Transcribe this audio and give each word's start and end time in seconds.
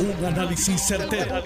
Un 0.00 0.24
análisis 0.24 0.80
certero, 0.80 1.42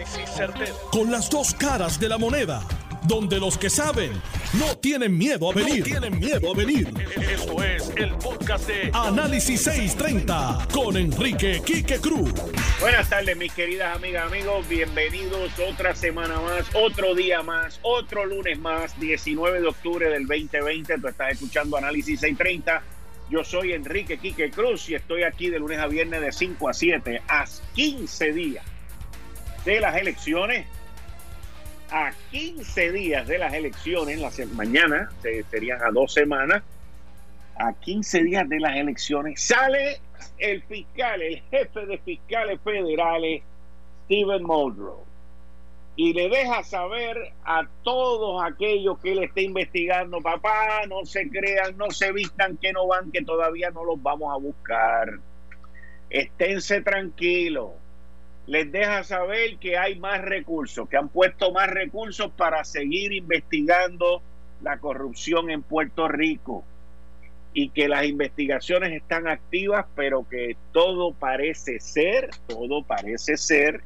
Con 0.90 1.10
las 1.10 1.30
dos 1.30 1.54
caras 1.54 1.98
de 1.98 2.06
la 2.06 2.18
moneda. 2.18 2.62
Donde 3.04 3.40
los 3.40 3.56
que 3.56 3.70
saben 3.70 4.12
no 4.58 4.76
tienen 4.76 5.16
miedo 5.16 5.50
a 5.50 5.54
venir. 5.54 5.82
tienen 5.82 6.20
miedo 6.20 6.52
a 6.52 6.54
venir. 6.54 6.92
Esto 7.16 7.64
es 7.64 7.90
el 7.96 8.10
podcast 8.16 8.68
de 8.68 8.90
Análisis 8.92 9.62
630 9.62 10.68
con 10.70 10.98
Enrique 10.98 11.62
Quique 11.64 11.98
Cruz. 11.98 12.30
Buenas 12.78 13.08
tardes, 13.08 13.36
mis 13.38 13.52
queridas 13.54 13.96
amigas, 13.96 14.26
amigos. 14.26 14.68
Bienvenidos 14.68 15.50
otra 15.70 15.94
semana 15.94 16.38
más, 16.38 16.66
otro 16.74 17.14
día 17.14 17.42
más, 17.42 17.80
otro 17.80 18.26
lunes 18.26 18.58
más, 18.58 19.00
19 19.00 19.62
de 19.62 19.66
octubre 19.66 20.10
del 20.10 20.26
2020. 20.26 20.98
Tú 20.98 21.08
estás 21.08 21.32
escuchando 21.32 21.78
Análisis 21.78 22.20
630 22.20 22.82
yo 23.32 23.42
soy 23.44 23.72
Enrique 23.72 24.18
Quique 24.18 24.50
Cruz 24.50 24.90
y 24.90 24.94
estoy 24.94 25.22
aquí 25.22 25.48
de 25.48 25.58
lunes 25.58 25.78
a 25.78 25.86
viernes 25.86 26.20
de 26.20 26.32
5 26.32 26.68
a 26.68 26.74
7 26.74 27.22
a 27.26 27.46
15 27.74 28.32
días 28.34 28.64
de 29.64 29.80
las 29.80 29.96
elecciones. 29.96 30.66
A 31.90 32.12
15 32.30 32.92
días 32.92 33.26
de 33.26 33.38
las 33.38 33.54
elecciones, 33.54 34.20
mañana 34.52 35.10
serían 35.50 35.82
a 35.82 35.90
dos 35.90 36.12
semanas. 36.12 36.62
A 37.58 37.72
15 37.72 38.22
días 38.22 38.46
de 38.50 38.60
las 38.60 38.76
elecciones 38.76 39.40
sale 39.40 40.00
el 40.36 40.62
fiscal, 40.64 41.22
el 41.22 41.40
jefe 41.50 41.86
de 41.86 41.98
fiscales 41.98 42.60
federales, 42.62 43.42
Steven 44.04 44.42
Muldrow 44.42 45.11
y 46.02 46.12
le 46.14 46.28
deja 46.28 46.64
saber 46.64 47.32
a 47.44 47.68
todos 47.84 48.42
aquellos 48.42 48.98
que 48.98 49.12
él 49.12 49.22
esté 49.22 49.42
investigando, 49.42 50.20
papá, 50.20 50.84
no 50.88 51.04
se 51.04 51.30
crean, 51.30 51.76
no 51.76 51.92
se 51.92 52.10
vistan 52.10 52.56
que 52.56 52.72
no 52.72 52.88
van, 52.88 53.12
que 53.12 53.22
todavía 53.22 53.70
no 53.70 53.84
los 53.84 54.02
vamos 54.02 54.34
a 54.34 54.36
buscar. 54.36 55.20
Esténse 56.10 56.80
tranquilos. 56.80 57.70
Les 58.48 58.72
deja 58.72 59.04
saber 59.04 59.58
que 59.58 59.78
hay 59.78 59.96
más 59.96 60.20
recursos, 60.22 60.88
que 60.88 60.96
han 60.96 61.08
puesto 61.08 61.52
más 61.52 61.70
recursos 61.70 62.32
para 62.32 62.64
seguir 62.64 63.12
investigando 63.12 64.22
la 64.60 64.78
corrupción 64.78 65.50
en 65.50 65.62
Puerto 65.62 66.08
Rico 66.08 66.64
y 67.54 67.68
que 67.68 67.86
las 67.86 68.06
investigaciones 68.06 68.90
están 68.90 69.28
activas, 69.28 69.86
pero 69.94 70.28
que 70.28 70.56
todo 70.72 71.14
parece 71.14 71.78
ser, 71.78 72.30
todo 72.48 72.82
parece 72.82 73.36
ser 73.36 73.84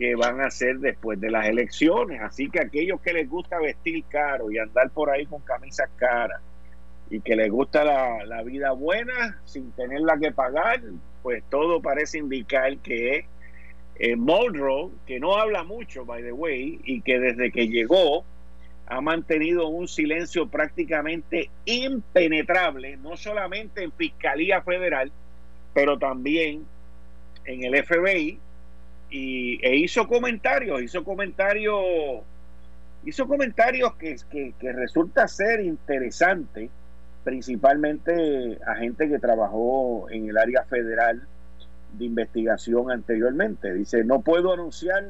que 0.00 0.14
van 0.14 0.40
a 0.40 0.46
hacer 0.46 0.78
después 0.78 1.20
de 1.20 1.30
las 1.30 1.46
elecciones. 1.46 2.22
Así 2.22 2.48
que 2.48 2.58
aquellos 2.58 3.02
que 3.02 3.12
les 3.12 3.28
gusta 3.28 3.60
vestir 3.60 4.02
caro 4.08 4.50
y 4.50 4.56
andar 4.56 4.88
por 4.88 5.10
ahí 5.10 5.26
con 5.26 5.42
camisas 5.42 5.90
caras 5.96 6.40
y 7.10 7.20
que 7.20 7.36
les 7.36 7.50
gusta 7.50 7.84
la, 8.24 8.42
vida 8.42 8.72
buena 8.72 9.38
sin 9.44 9.70
tenerla 9.72 10.16
que 10.18 10.32
pagar, 10.32 10.80
pues 11.22 11.44
todo 11.50 11.82
parece 11.82 12.16
indicar 12.16 12.78
que 12.78 13.26
eh, 13.96 14.16
Muldrow, 14.16 14.90
que 15.06 15.20
no 15.20 15.36
habla 15.36 15.64
mucho, 15.64 16.06
by 16.06 16.22
the 16.22 16.32
way, 16.32 16.80
y 16.82 17.02
que 17.02 17.18
desde 17.20 17.52
que 17.52 17.68
llegó 17.68 18.24
ha 18.86 19.02
mantenido 19.02 19.68
un 19.68 19.86
silencio 19.86 20.48
prácticamente 20.48 21.50
impenetrable, 21.66 22.96
no 22.96 23.18
solamente 23.18 23.84
en 23.84 23.92
Fiscalía 23.92 24.62
Federal, 24.62 25.12
pero 25.74 25.98
también 25.98 26.64
en 27.44 27.64
el 27.64 27.84
FBI 27.84 28.40
y, 29.10 29.58
e 29.64 29.76
hizo 29.76 30.06
comentarios, 30.06 30.82
hizo 30.82 31.04
comentarios, 31.04 31.82
hizo 33.04 33.26
comentarios 33.26 33.94
que, 33.96 34.16
que, 34.30 34.72
resulta 34.72 35.26
ser 35.26 35.60
interesante, 35.60 36.70
principalmente 37.24 38.58
a 38.66 38.76
gente 38.76 39.08
que 39.08 39.18
trabajó 39.18 40.08
en 40.10 40.28
el 40.28 40.38
área 40.38 40.64
federal 40.64 41.26
de 41.92 42.04
investigación 42.04 42.90
anteriormente. 42.90 43.74
Dice, 43.74 44.04
no 44.04 44.20
puedo 44.20 44.52
anunciar 44.52 45.04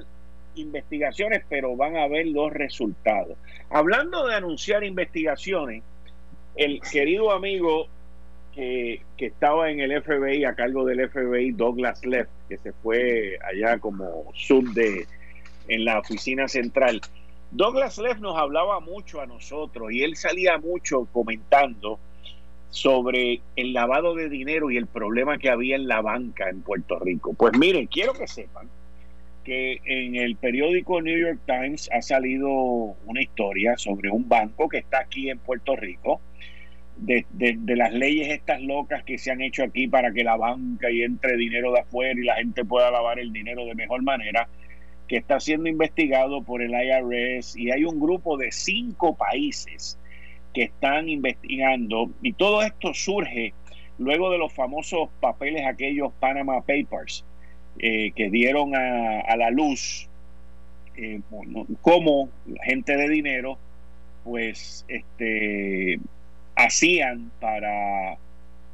investigaciones, 0.54 1.44
pero 1.48 1.76
van 1.76 1.96
a 1.96 2.08
ver 2.08 2.26
los 2.26 2.52
resultados. 2.52 3.36
Hablando 3.68 4.26
de 4.26 4.34
anunciar 4.34 4.82
investigaciones, 4.82 5.82
el 6.56 6.80
querido 6.80 7.32
amigo 7.32 7.86
que, 8.54 9.02
estaba 9.18 9.70
en 9.70 9.80
el 9.80 10.02
FBI, 10.02 10.44
a 10.44 10.54
cargo 10.54 10.84
del 10.84 11.08
FBI, 11.08 11.52
Douglas 11.52 12.04
Leff, 12.04 12.28
que 12.48 12.58
se 12.58 12.72
fue 12.72 13.38
allá 13.44 13.78
como 13.78 14.24
sub 14.34 14.72
de 14.72 15.06
en 15.68 15.84
la 15.84 15.98
oficina 15.98 16.48
central. 16.48 17.00
Douglas 17.52 17.98
Leff 17.98 18.18
nos 18.18 18.36
hablaba 18.36 18.80
mucho 18.80 19.20
a 19.20 19.26
nosotros 19.26 19.92
y 19.92 20.02
él 20.02 20.16
salía 20.16 20.58
mucho 20.58 21.06
comentando 21.12 21.98
sobre 22.70 23.40
el 23.56 23.72
lavado 23.72 24.14
de 24.14 24.28
dinero 24.28 24.70
y 24.70 24.76
el 24.76 24.86
problema 24.86 25.38
que 25.38 25.50
había 25.50 25.76
en 25.76 25.88
la 25.88 26.00
banca 26.00 26.48
en 26.48 26.62
Puerto 26.62 26.98
Rico. 26.98 27.34
Pues 27.34 27.56
miren, 27.58 27.86
quiero 27.86 28.12
que 28.14 28.28
sepan 28.28 28.68
que 29.44 29.80
en 29.84 30.16
el 30.16 30.36
periódico 30.36 31.00
New 31.00 31.18
York 31.18 31.40
Times 31.46 31.88
ha 31.92 32.02
salido 32.02 32.48
una 32.48 33.22
historia 33.22 33.76
sobre 33.76 34.10
un 34.10 34.28
banco 34.28 34.68
que 34.68 34.78
está 34.78 35.00
aquí 35.00 35.30
en 35.30 35.38
Puerto 35.38 35.74
Rico, 35.76 36.20
de, 37.00 37.24
de, 37.32 37.76
las 37.76 37.92
leyes 37.92 38.28
estas 38.28 38.60
locas 38.60 39.02
que 39.04 39.18
se 39.18 39.30
han 39.30 39.40
hecho 39.40 39.62
aquí 39.64 39.88
para 39.88 40.12
que 40.12 40.22
la 40.22 40.36
banca 40.36 40.90
y 40.90 41.02
entre 41.02 41.36
dinero 41.36 41.72
de 41.72 41.80
afuera 41.80 42.18
y 42.18 42.24
la 42.24 42.36
gente 42.36 42.64
pueda 42.64 42.90
lavar 42.90 43.18
el 43.18 43.32
dinero 43.32 43.64
de 43.64 43.74
mejor 43.74 44.02
manera, 44.02 44.48
que 45.08 45.16
está 45.16 45.40
siendo 45.40 45.68
investigado 45.68 46.42
por 46.42 46.62
el 46.62 46.72
IRS 46.72 47.56
y 47.56 47.70
hay 47.70 47.84
un 47.84 47.98
grupo 47.98 48.36
de 48.36 48.52
cinco 48.52 49.16
países 49.16 49.98
que 50.52 50.64
están 50.64 51.08
investigando. 51.08 52.10
Y 52.22 52.34
todo 52.34 52.62
esto 52.62 52.92
surge 52.92 53.54
luego 53.98 54.30
de 54.30 54.38
los 54.38 54.52
famosos 54.52 55.08
papeles 55.20 55.66
aquellos 55.66 56.12
Panama 56.20 56.60
Papers 56.60 57.24
eh, 57.78 58.12
que 58.12 58.30
dieron 58.30 58.74
a, 58.74 59.36
la 59.36 59.50
luz 59.50 60.08
eh, 60.96 61.20
como 61.80 62.28
gente 62.64 62.96
de 62.96 63.08
dinero 63.08 63.58
pues 64.24 64.84
este 64.88 65.98
hacían 66.64 67.30
para, 67.40 68.16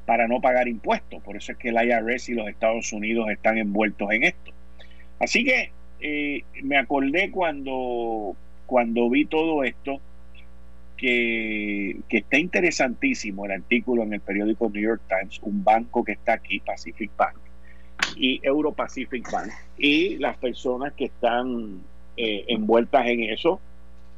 para 0.04 0.28
no 0.28 0.40
pagar 0.40 0.68
impuestos. 0.68 1.22
Por 1.22 1.36
eso 1.36 1.52
es 1.52 1.58
que 1.58 1.68
el 1.68 1.76
IRS 1.76 2.28
y 2.28 2.34
los 2.34 2.48
Estados 2.48 2.92
Unidos 2.92 3.28
están 3.30 3.58
envueltos 3.58 4.10
en 4.10 4.24
esto. 4.24 4.52
Así 5.18 5.44
que 5.44 5.70
eh, 6.00 6.44
me 6.62 6.76
acordé 6.76 7.30
cuando, 7.30 8.36
cuando 8.66 9.08
vi 9.08 9.24
todo 9.24 9.64
esto, 9.64 10.00
que, 10.96 11.98
que, 12.08 12.18
está 12.18 12.38
interesantísimo 12.38 13.44
el 13.44 13.52
artículo 13.52 14.02
en 14.02 14.14
el 14.14 14.20
periódico 14.20 14.70
New 14.70 14.82
York 14.82 15.02
Times, 15.08 15.38
un 15.42 15.62
banco 15.62 16.02
que 16.02 16.12
está 16.12 16.34
aquí, 16.34 16.60
Pacific 16.60 17.10
Bank, 17.16 17.36
y 18.16 18.40
Euro 18.42 18.72
Pacific 18.72 19.30
Bank, 19.30 19.50
y 19.76 20.16
las 20.16 20.38
personas 20.38 20.94
que 20.94 21.06
están 21.06 21.82
eh, 22.16 22.46
envueltas 22.48 23.06
en 23.06 23.24
eso, 23.24 23.60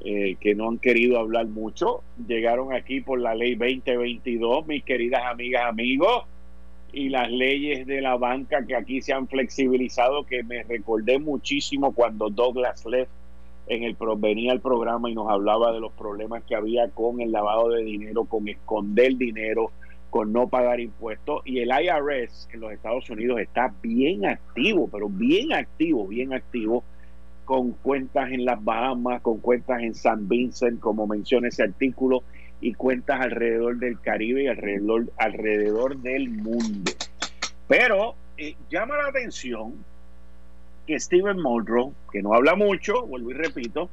eh, 0.04 0.36
que 0.40 0.54
no 0.54 0.68
han 0.68 0.78
querido 0.78 1.18
hablar 1.18 1.46
mucho. 1.46 2.02
Llegaron 2.26 2.72
aquí 2.72 3.00
por 3.00 3.20
la 3.20 3.34
ley 3.34 3.56
2022, 3.56 4.66
mis 4.66 4.84
queridas 4.84 5.22
amigas, 5.24 5.64
amigos, 5.66 6.24
y 6.92 7.08
las 7.08 7.30
leyes 7.30 7.86
de 7.86 8.00
la 8.00 8.16
banca 8.16 8.64
que 8.66 8.76
aquí 8.76 9.02
se 9.02 9.12
han 9.12 9.28
flexibilizado, 9.28 10.24
que 10.24 10.42
me 10.42 10.62
recordé 10.62 11.18
muchísimo 11.18 11.92
cuando 11.92 12.30
Douglas 12.30 12.86
Leff 12.86 13.08
en 13.66 13.82
el 13.82 13.96
venía 14.16 14.52
al 14.52 14.60
programa 14.60 15.10
y 15.10 15.14
nos 15.14 15.28
hablaba 15.28 15.72
de 15.72 15.80
los 15.80 15.92
problemas 15.92 16.42
que 16.44 16.54
había 16.54 16.88
con 16.88 17.20
el 17.20 17.32
lavado 17.32 17.68
de 17.68 17.84
dinero, 17.84 18.24
con 18.24 18.48
esconder 18.48 19.16
dinero, 19.16 19.70
con 20.10 20.32
no 20.32 20.48
pagar 20.48 20.80
impuestos. 20.80 21.42
Y 21.44 21.58
el 21.58 21.68
IRS 21.68 22.48
en 22.52 22.60
los 22.60 22.72
Estados 22.72 23.10
Unidos 23.10 23.40
está 23.40 23.74
bien 23.82 24.24
activo, 24.24 24.88
pero 24.90 25.08
bien 25.08 25.52
activo, 25.52 26.06
bien 26.06 26.32
activo 26.32 26.82
con 27.48 27.72
cuentas 27.72 28.30
en 28.30 28.44
las 28.44 28.62
Bahamas, 28.62 29.22
con 29.22 29.38
cuentas 29.38 29.80
en 29.80 29.94
San 29.94 30.28
Vincent, 30.28 30.80
como 30.80 31.06
menciona 31.06 31.48
ese 31.48 31.62
artículo, 31.62 32.22
y 32.60 32.74
cuentas 32.74 33.22
alrededor 33.22 33.78
del 33.78 33.98
Caribe 34.02 34.42
y 34.42 34.48
alrededor, 34.48 35.10
alrededor 35.16 35.96
del 35.96 36.28
mundo. 36.28 36.92
Pero 37.66 38.16
eh, 38.36 38.54
llama 38.68 38.98
la 38.98 39.08
atención 39.08 39.82
que 40.86 41.00
Steven 41.00 41.40
Muldrow, 41.40 41.94
que 42.12 42.20
no 42.20 42.34
habla 42.34 42.54
mucho, 42.54 43.06
vuelvo 43.06 43.30
y 43.30 43.34
repito, 43.34 43.88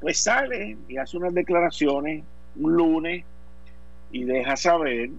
pues 0.00 0.20
sale 0.20 0.76
y 0.86 0.96
hace 0.96 1.16
unas 1.16 1.34
declaraciones 1.34 2.22
un 2.54 2.76
lunes 2.76 3.24
y 4.12 4.22
deja 4.22 4.56
saber 4.56 5.10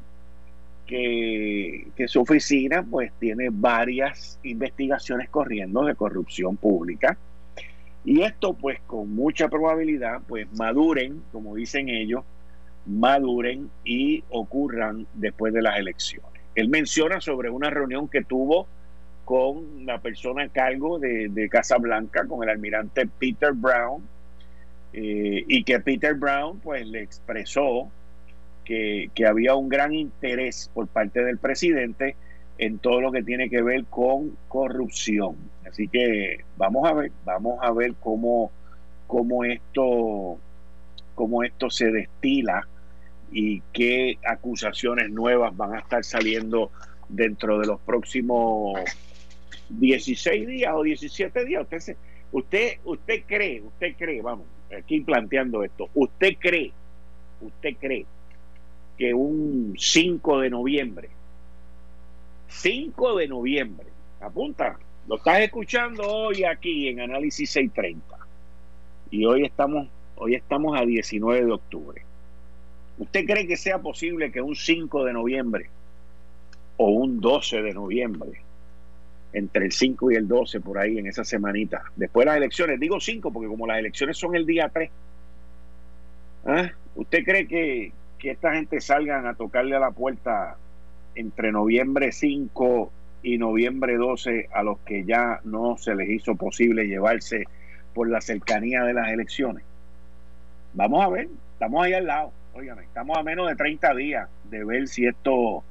que, 0.87 1.89
que, 1.97 2.07
su 2.07 2.21
oficina 2.21 2.85
pues 2.89 3.11
tiene 3.19 3.49
varias 3.51 4.39
investigaciones 4.43 5.27
corriendo 5.29 5.83
de 5.83 5.93
corrupción 5.95 6.55
pública 6.55 7.17
y 8.03 8.21
esto 8.21 8.53
pues 8.53 8.79
con 8.87 9.13
mucha 9.13 9.47
probabilidad 9.47 10.21
pues 10.27 10.47
maduren, 10.53 11.21
como 11.31 11.55
dicen 11.55 11.89
ellos, 11.89 12.23
maduren 12.85 13.69
y 13.83 14.23
ocurran 14.29 15.05
después 15.13 15.53
de 15.53 15.61
las 15.61 15.77
elecciones. 15.77 16.41
Él 16.55 16.69
menciona 16.69 17.21
sobre 17.21 17.49
una 17.49 17.69
reunión 17.69 18.07
que 18.07 18.23
tuvo 18.23 18.67
con 19.23 19.85
la 19.85 19.99
persona 19.99 20.43
a 20.43 20.49
cargo 20.49 20.99
de, 20.99 21.29
de 21.29 21.47
Casa 21.47 21.77
Blanca, 21.77 22.25
con 22.25 22.43
el 22.43 22.49
almirante 22.49 23.07
Peter 23.07 23.53
Brown, 23.53 24.01
eh, 24.93 25.45
y 25.47 25.63
que 25.63 25.79
Peter 25.79 26.15
Brown 26.15 26.59
pues 26.59 26.85
le 26.85 27.01
expresó 27.01 27.89
que, 28.65 29.09
que 29.15 29.25
había 29.25 29.55
un 29.55 29.69
gran 29.69 29.93
interés 29.93 30.69
por 30.73 30.87
parte 30.87 31.23
del 31.23 31.37
presidente 31.37 32.15
en 32.57 32.77
todo 32.79 32.99
lo 32.99 33.11
que 33.11 33.23
tiene 33.23 33.49
que 33.49 33.61
ver 33.61 33.85
con 33.85 34.35
corrupción. 34.49 35.35
Así 35.71 35.87
que 35.87 36.43
vamos 36.57 36.85
a 36.85 36.93
ver, 36.93 37.13
vamos 37.23 37.57
a 37.61 37.71
ver 37.71 37.93
cómo, 38.01 38.51
cómo 39.07 39.45
esto, 39.45 40.37
cómo 41.15 41.43
esto 41.43 41.69
se 41.69 41.89
destila 41.89 42.67
y 43.31 43.61
qué 43.71 44.17
acusaciones 44.25 45.09
nuevas 45.09 45.55
van 45.55 45.75
a 45.75 45.79
estar 45.79 46.03
saliendo 46.03 46.71
dentro 47.07 47.57
de 47.57 47.67
los 47.67 47.79
próximos 47.79 48.81
16 49.69 50.45
días 50.45 50.73
o 50.75 50.83
17 50.83 51.45
días. 51.45 51.63
Usted, 51.63 51.95
usted, 52.33 52.77
usted 52.83 53.23
cree, 53.25 53.61
usted 53.61 53.95
cree, 53.97 54.21
vamos, 54.21 54.47
aquí 54.77 54.99
planteando 54.99 55.63
esto, 55.63 55.89
usted 55.93 56.33
cree, 56.37 56.73
usted 57.39 57.77
cree 57.79 58.05
que 58.97 59.13
un 59.13 59.75
5 59.79 60.39
de 60.41 60.49
noviembre, 60.49 61.09
5 62.49 63.15
de 63.15 63.27
noviembre, 63.29 63.87
apunta, 64.19 64.77
lo 65.11 65.17
estás 65.17 65.41
escuchando 65.41 66.03
hoy 66.07 66.45
aquí 66.45 66.87
en 66.87 67.01
Análisis 67.01 67.49
630 67.49 68.17
y 69.09 69.25
hoy 69.25 69.43
estamos, 69.43 69.89
a 70.79 70.85
19 70.85 71.47
de 71.47 71.51
octubre. 71.51 72.01
¿Usted 72.97 73.25
cree 73.25 73.45
que 73.45 73.57
sea 73.57 73.79
posible 73.79 74.31
que 74.31 74.39
un 74.39 74.55
5 74.55 75.03
de 75.03 75.11
noviembre 75.11 75.69
o 76.77 76.91
un 76.91 77.19
12 77.19 77.61
de 77.61 77.73
noviembre, 77.73 78.39
entre 79.33 79.65
el 79.65 79.73
5 79.73 80.11
y 80.13 80.15
el 80.15 80.29
12 80.29 80.61
por 80.61 80.77
ahí 80.77 80.97
en 80.97 81.07
esa 81.07 81.25
semanita, 81.25 81.83
después 81.97 82.23
de 82.23 82.27
las 82.27 82.37
elecciones, 82.37 82.79
digo 82.79 83.01
5 83.01 83.33
porque 83.33 83.49
como 83.49 83.67
las 83.67 83.79
elecciones 83.79 84.17
son 84.17 84.33
el 84.33 84.45
día 84.45 84.69
3, 84.69 84.89
¿ah? 86.45 86.71
¿usted 86.95 87.25
cree 87.25 87.47
que, 87.49 87.91
que 88.17 88.31
esta 88.31 88.53
gente 88.53 88.79
salgan 88.79 89.27
a 89.27 89.33
tocarle 89.33 89.75
a 89.75 89.79
la 89.79 89.91
puerta 89.91 90.55
entre 91.15 91.51
noviembre 91.51 92.13
5 92.13 92.93
y 93.23 93.37
noviembre 93.37 93.97
12 93.97 94.49
a 94.53 94.63
los 94.63 94.79
que 94.79 95.03
ya 95.03 95.39
no 95.43 95.77
se 95.77 95.95
les 95.95 96.09
hizo 96.09 96.35
posible 96.35 96.87
llevarse 96.87 97.45
por 97.93 98.09
la 98.09 98.21
cercanía 98.21 98.83
de 98.83 98.93
las 98.93 99.09
elecciones? 99.09 99.63
Vamos 100.73 101.03
a 101.03 101.09
ver, 101.09 101.27
estamos 101.53 101.83
ahí 101.83 101.93
al 101.93 102.07
lado. 102.07 102.31
Oigan, 102.53 102.79
estamos 102.79 103.17
a 103.17 103.23
menos 103.23 103.47
de 103.47 103.55
30 103.55 103.93
días 103.95 104.29
de 104.49 104.63
ver 104.63 104.87
si 104.87 105.05
esto 105.05 105.63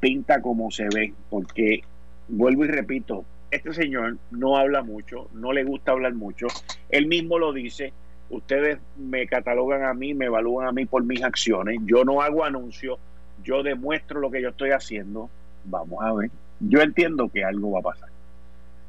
pinta 0.00 0.40
como 0.40 0.70
se 0.70 0.88
ve, 0.92 1.14
porque 1.30 1.82
vuelvo 2.28 2.64
y 2.64 2.68
repito, 2.68 3.24
este 3.50 3.72
señor 3.72 4.18
no 4.30 4.56
habla 4.56 4.82
mucho, 4.82 5.28
no 5.32 5.52
le 5.52 5.64
gusta 5.64 5.92
hablar 5.92 6.14
mucho, 6.14 6.46
él 6.90 7.06
mismo 7.06 7.38
lo 7.38 7.52
dice, 7.52 7.92
ustedes 8.30 8.78
me 8.96 9.26
catalogan 9.26 9.84
a 9.84 9.94
mí, 9.94 10.12
me 10.12 10.26
evalúan 10.26 10.66
a 10.66 10.72
mí 10.72 10.86
por 10.86 11.04
mis 11.04 11.22
acciones, 11.22 11.78
yo 11.84 12.04
no 12.04 12.20
hago 12.20 12.44
anuncios, 12.44 12.98
yo 13.42 13.62
demuestro 13.62 14.20
lo 14.20 14.30
que 14.30 14.42
yo 14.42 14.50
estoy 14.50 14.70
haciendo, 14.70 15.30
vamos 15.64 16.02
a 16.02 16.12
ver, 16.12 16.30
yo 16.60 16.80
entiendo 16.80 17.28
que 17.28 17.44
algo 17.44 17.72
va 17.72 17.80
a 17.80 17.82
pasar 17.82 18.08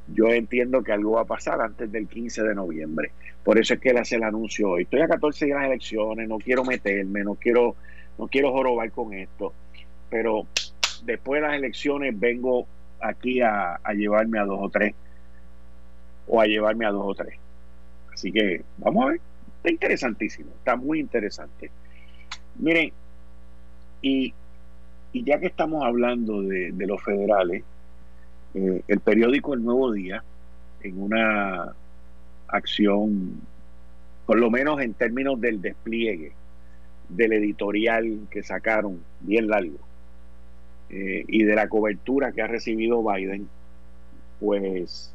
yo 0.07 0.27
entiendo 0.27 0.83
que 0.83 0.91
algo 0.91 1.13
va 1.13 1.21
a 1.21 1.25
pasar 1.25 1.61
antes 1.61 1.91
del 1.91 2.07
15 2.07 2.43
de 2.43 2.55
noviembre. 2.55 3.11
Por 3.43 3.57
eso 3.59 3.73
es 3.73 3.79
que 3.79 3.89
él 3.89 3.97
hace 3.97 4.15
el 4.15 4.23
anuncio 4.23 4.71
hoy. 4.71 4.83
Estoy 4.83 5.01
a 5.01 5.07
14 5.07 5.45
días 5.45 5.57
de 5.57 5.61
las 5.61 5.71
elecciones, 5.71 6.27
no 6.27 6.37
quiero 6.37 6.63
meterme, 6.63 7.23
no 7.23 7.35
quiero, 7.35 7.75
no 8.17 8.27
quiero 8.27 8.51
jorobar 8.51 8.91
con 8.91 9.13
esto, 9.13 9.53
pero 10.09 10.47
después 11.03 11.41
de 11.41 11.47
las 11.47 11.57
elecciones 11.57 12.19
vengo 12.19 12.67
aquí 13.01 13.41
a, 13.41 13.75
a 13.83 13.93
llevarme 13.93 14.39
a 14.39 14.45
dos 14.45 14.59
o 14.61 14.69
tres, 14.69 14.93
o 16.27 16.41
a 16.41 16.45
llevarme 16.45 16.85
a 16.85 16.91
dos 16.91 17.05
o 17.05 17.15
tres. 17.15 17.35
Así 18.13 18.31
que 18.31 18.63
vamos 18.77 19.05
a 19.05 19.09
ver, 19.09 19.21
está 19.57 19.71
interesantísimo, 19.71 20.51
está 20.57 20.75
muy 20.75 20.99
interesante. 20.99 21.71
Miren, 22.59 22.91
y, 24.01 24.33
y 25.15 25.23
ya 25.23 25.39
que 25.39 25.45
estamos 25.45 25.81
hablando 25.85 26.41
de, 26.41 26.73
los 26.75 27.01
federales, 27.01 27.63
eh, 28.53 28.81
el 28.85 28.99
periódico 28.99 29.53
El 29.53 29.63
Nuevo 29.63 29.93
Día, 29.93 30.21
en 30.81 31.01
una 31.01 31.73
acción, 32.49 33.39
por 34.25 34.37
lo 34.37 34.51
menos 34.51 34.81
en 34.81 34.93
términos 34.93 35.39
del 35.39 35.61
despliegue 35.61 36.33
del 37.07 37.31
editorial 37.31 38.27
que 38.29 38.43
sacaron, 38.43 38.99
bien 39.21 39.47
largo, 39.47 39.77
eh, 40.89 41.23
y 41.29 41.43
de 41.45 41.55
la 41.55 41.69
cobertura 41.69 42.33
que 42.33 42.41
ha 42.41 42.47
recibido 42.47 43.01
Biden, 43.01 43.47
pues 44.41 45.13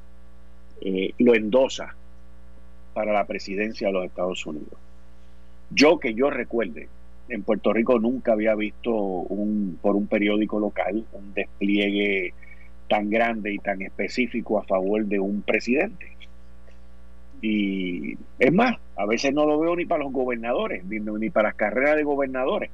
eh, 0.81 1.13
lo 1.19 1.35
endosa 1.35 1.95
para 2.95 3.13
la 3.13 3.27
presidencia 3.27 3.89
de 3.89 3.93
los 3.93 4.07
Estados 4.07 4.47
Unidos. 4.47 4.79
Yo 5.69 5.99
que 5.99 6.15
yo 6.15 6.31
recuerde, 6.31 6.89
en 7.31 7.43
Puerto 7.43 7.73
Rico 7.73 7.99
nunca 7.99 8.33
había 8.33 8.55
visto 8.55 8.93
un, 8.93 9.79
por 9.81 9.97
un 9.97 10.07
periódico 10.07 10.59
local 10.59 11.05
un 11.13 11.33
despliegue 11.33 12.35
tan 12.89 13.09
grande 13.09 13.53
y 13.55 13.59
tan 13.59 13.81
específico 13.83 14.59
a 14.59 14.65
favor 14.65 15.07
de 15.07 15.21
un 15.21 15.43
presidente. 15.43 16.17
Y 17.41 18.19
es 18.39 18.53
más, 18.53 18.77
a 18.97 19.07
veces 19.07 19.33
no 19.33 19.47
lo 19.47 19.61
veo 19.61 19.77
ni 19.77 19.87
para 19.87 20.03
los 20.03 20.13
gobernadores, 20.13 20.85
ni, 20.85 21.31
para 21.31 21.51
las 21.51 21.57
carreras 21.57 21.97
de 21.97 22.03
gobernadores. 22.03 22.71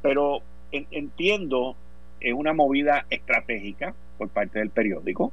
Pero 0.00 0.40
entiendo, 0.70 1.74
es 2.20 2.32
una 2.32 2.52
movida 2.52 3.06
estratégica 3.10 3.92
por 4.16 4.28
parte 4.28 4.60
del 4.60 4.70
periódico. 4.70 5.32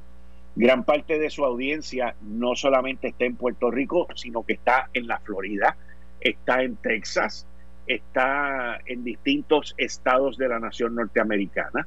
Gran 0.56 0.84
parte 0.84 1.18
de 1.18 1.30
su 1.30 1.44
audiencia 1.44 2.16
no 2.20 2.56
solamente 2.56 3.08
está 3.08 3.24
en 3.24 3.36
Puerto 3.36 3.70
Rico, 3.70 4.08
sino 4.16 4.42
que 4.42 4.54
está 4.54 4.90
en 4.92 5.06
la 5.06 5.20
Florida, 5.20 5.76
está 6.20 6.62
en 6.62 6.76
Texas, 6.76 7.46
está 7.86 8.80
en 8.86 9.04
distintos 9.04 9.74
estados 9.76 10.36
de 10.38 10.48
la 10.48 10.58
nación 10.58 10.94
norteamericana. 10.94 11.86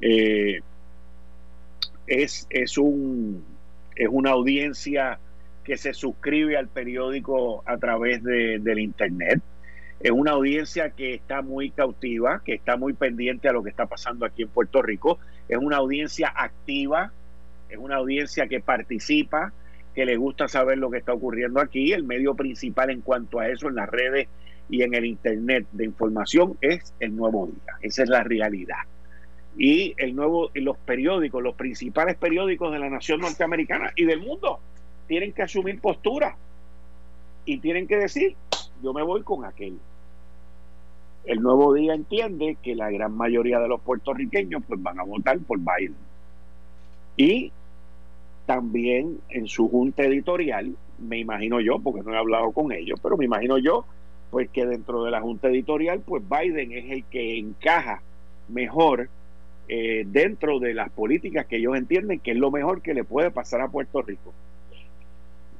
Eh, 0.00 0.60
es, 2.06 2.46
es, 2.50 2.78
un, 2.78 3.44
es 3.94 4.08
una 4.10 4.30
audiencia 4.30 5.18
que 5.64 5.76
se 5.76 5.92
suscribe 5.92 6.56
al 6.56 6.68
periódico 6.68 7.62
a 7.66 7.76
través 7.76 8.22
de, 8.22 8.58
del 8.58 8.78
Internet. 8.78 9.42
Es 10.00 10.12
una 10.12 10.30
audiencia 10.32 10.90
que 10.90 11.14
está 11.14 11.42
muy 11.42 11.70
cautiva, 11.70 12.40
que 12.44 12.54
está 12.54 12.76
muy 12.76 12.92
pendiente 12.92 13.48
a 13.48 13.52
lo 13.52 13.62
que 13.62 13.70
está 13.70 13.86
pasando 13.86 14.24
aquí 14.24 14.42
en 14.42 14.48
Puerto 14.48 14.80
Rico. 14.80 15.18
Es 15.48 15.58
una 15.58 15.76
audiencia 15.76 16.32
activa, 16.34 17.12
es 17.68 17.78
una 17.78 17.96
audiencia 17.96 18.46
que 18.46 18.60
participa, 18.60 19.52
que 19.94 20.06
le 20.06 20.16
gusta 20.16 20.46
saber 20.46 20.78
lo 20.78 20.90
que 20.90 20.98
está 20.98 21.12
ocurriendo 21.12 21.60
aquí. 21.60 21.92
El 21.92 22.04
medio 22.04 22.34
principal 22.34 22.90
en 22.90 23.00
cuanto 23.00 23.40
a 23.40 23.48
eso 23.48 23.68
en 23.68 23.74
las 23.74 23.88
redes 23.88 24.28
y 24.70 24.82
en 24.82 24.94
el 24.94 25.04
Internet 25.06 25.66
de 25.72 25.84
información 25.84 26.56
es 26.60 26.94
el 27.00 27.16
nuevo 27.16 27.46
día. 27.46 27.74
Esa 27.82 28.02
es 28.02 28.08
la 28.08 28.22
realidad 28.22 28.78
y 29.58 29.92
el 29.96 30.14
nuevo 30.14 30.50
los 30.54 30.78
periódicos, 30.78 31.42
los 31.42 31.56
principales 31.56 32.16
periódicos 32.16 32.72
de 32.72 32.78
la 32.78 32.88
nación 32.88 33.20
norteamericana 33.20 33.92
y 33.96 34.04
del 34.04 34.20
mundo 34.20 34.60
tienen 35.08 35.32
que 35.32 35.42
asumir 35.42 35.80
postura 35.80 36.36
y 37.44 37.58
tienen 37.58 37.88
que 37.88 37.96
decir, 37.96 38.36
yo 38.82 38.92
me 38.92 39.02
voy 39.02 39.22
con 39.22 39.44
aquel. 39.44 39.76
El 41.24 41.42
nuevo 41.42 41.74
día 41.74 41.94
entiende 41.94 42.56
que 42.62 42.76
la 42.76 42.90
gran 42.90 43.16
mayoría 43.16 43.58
de 43.58 43.68
los 43.68 43.80
puertorriqueños 43.80 44.62
pues 44.66 44.80
van 44.80 45.00
a 45.00 45.02
votar 45.02 45.38
por 45.40 45.58
Biden. 45.58 45.96
Y 47.16 47.50
también 48.46 49.18
en 49.28 49.48
su 49.48 49.68
junta 49.68 50.04
editorial, 50.04 50.74
me 50.98 51.18
imagino 51.18 51.60
yo, 51.60 51.80
porque 51.80 52.02
no 52.02 52.14
he 52.14 52.18
hablado 52.18 52.52
con 52.52 52.70
ellos, 52.70 53.00
pero 53.02 53.16
me 53.16 53.24
imagino 53.24 53.58
yo, 53.58 53.84
pues 54.30 54.48
que 54.50 54.66
dentro 54.66 55.04
de 55.04 55.10
la 55.10 55.20
junta 55.20 55.48
editorial, 55.48 56.00
pues 56.04 56.22
Biden 56.28 56.72
es 56.72 56.90
el 56.90 57.04
que 57.04 57.38
encaja 57.38 58.02
mejor 58.48 59.08
eh, 59.68 60.04
dentro 60.06 60.58
de 60.58 60.74
las 60.74 60.90
políticas 60.90 61.46
que 61.46 61.56
ellos 61.56 61.76
entienden 61.76 62.20
que 62.20 62.32
es 62.32 62.36
lo 62.36 62.50
mejor 62.50 62.80
que 62.82 62.94
le 62.94 63.04
puede 63.04 63.30
pasar 63.30 63.60
a 63.60 63.68
Puerto 63.68 64.02
Rico. 64.02 64.32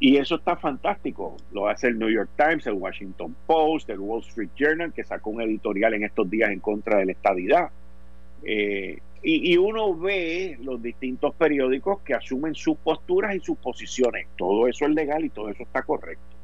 Y 0.00 0.16
eso 0.16 0.36
está 0.36 0.56
fantástico. 0.56 1.36
Lo 1.52 1.68
hace 1.68 1.88
el 1.88 1.98
New 1.98 2.08
York 2.08 2.30
Times, 2.36 2.66
el 2.66 2.74
Washington 2.74 3.34
Post, 3.46 3.90
el 3.90 3.98
Wall 3.98 4.20
Street 4.20 4.50
Journal, 4.56 4.92
que 4.92 5.02
sacó 5.02 5.30
un 5.30 5.42
editorial 5.42 5.94
en 5.94 6.04
estos 6.04 6.30
días 6.30 6.50
en 6.50 6.60
contra 6.60 6.98
de 6.98 7.06
la 7.06 7.12
estadidad. 7.12 7.70
Eh, 8.44 8.98
y, 9.22 9.52
y, 9.52 9.56
uno 9.56 9.96
ve 9.96 10.56
los 10.62 10.80
distintos 10.80 11.34
periódicos 11.34 12.00
que 12.02 12.14
asumen 12.14 12.54
sus 12.54 12.76
posturas 12.78 13.34
y 13.34 13.40
sus 13.40 13.58
posiciones. 13.58 14.28
Todo 14.36 14.68
eso 14.68 14.84
es 14.84 14.92
legal 14.92 15.24
y 15.24 15.30
todo 15.30 15.48
eso 15.48 15.64
está 15.64 15.82
correcto. 15.82 16.37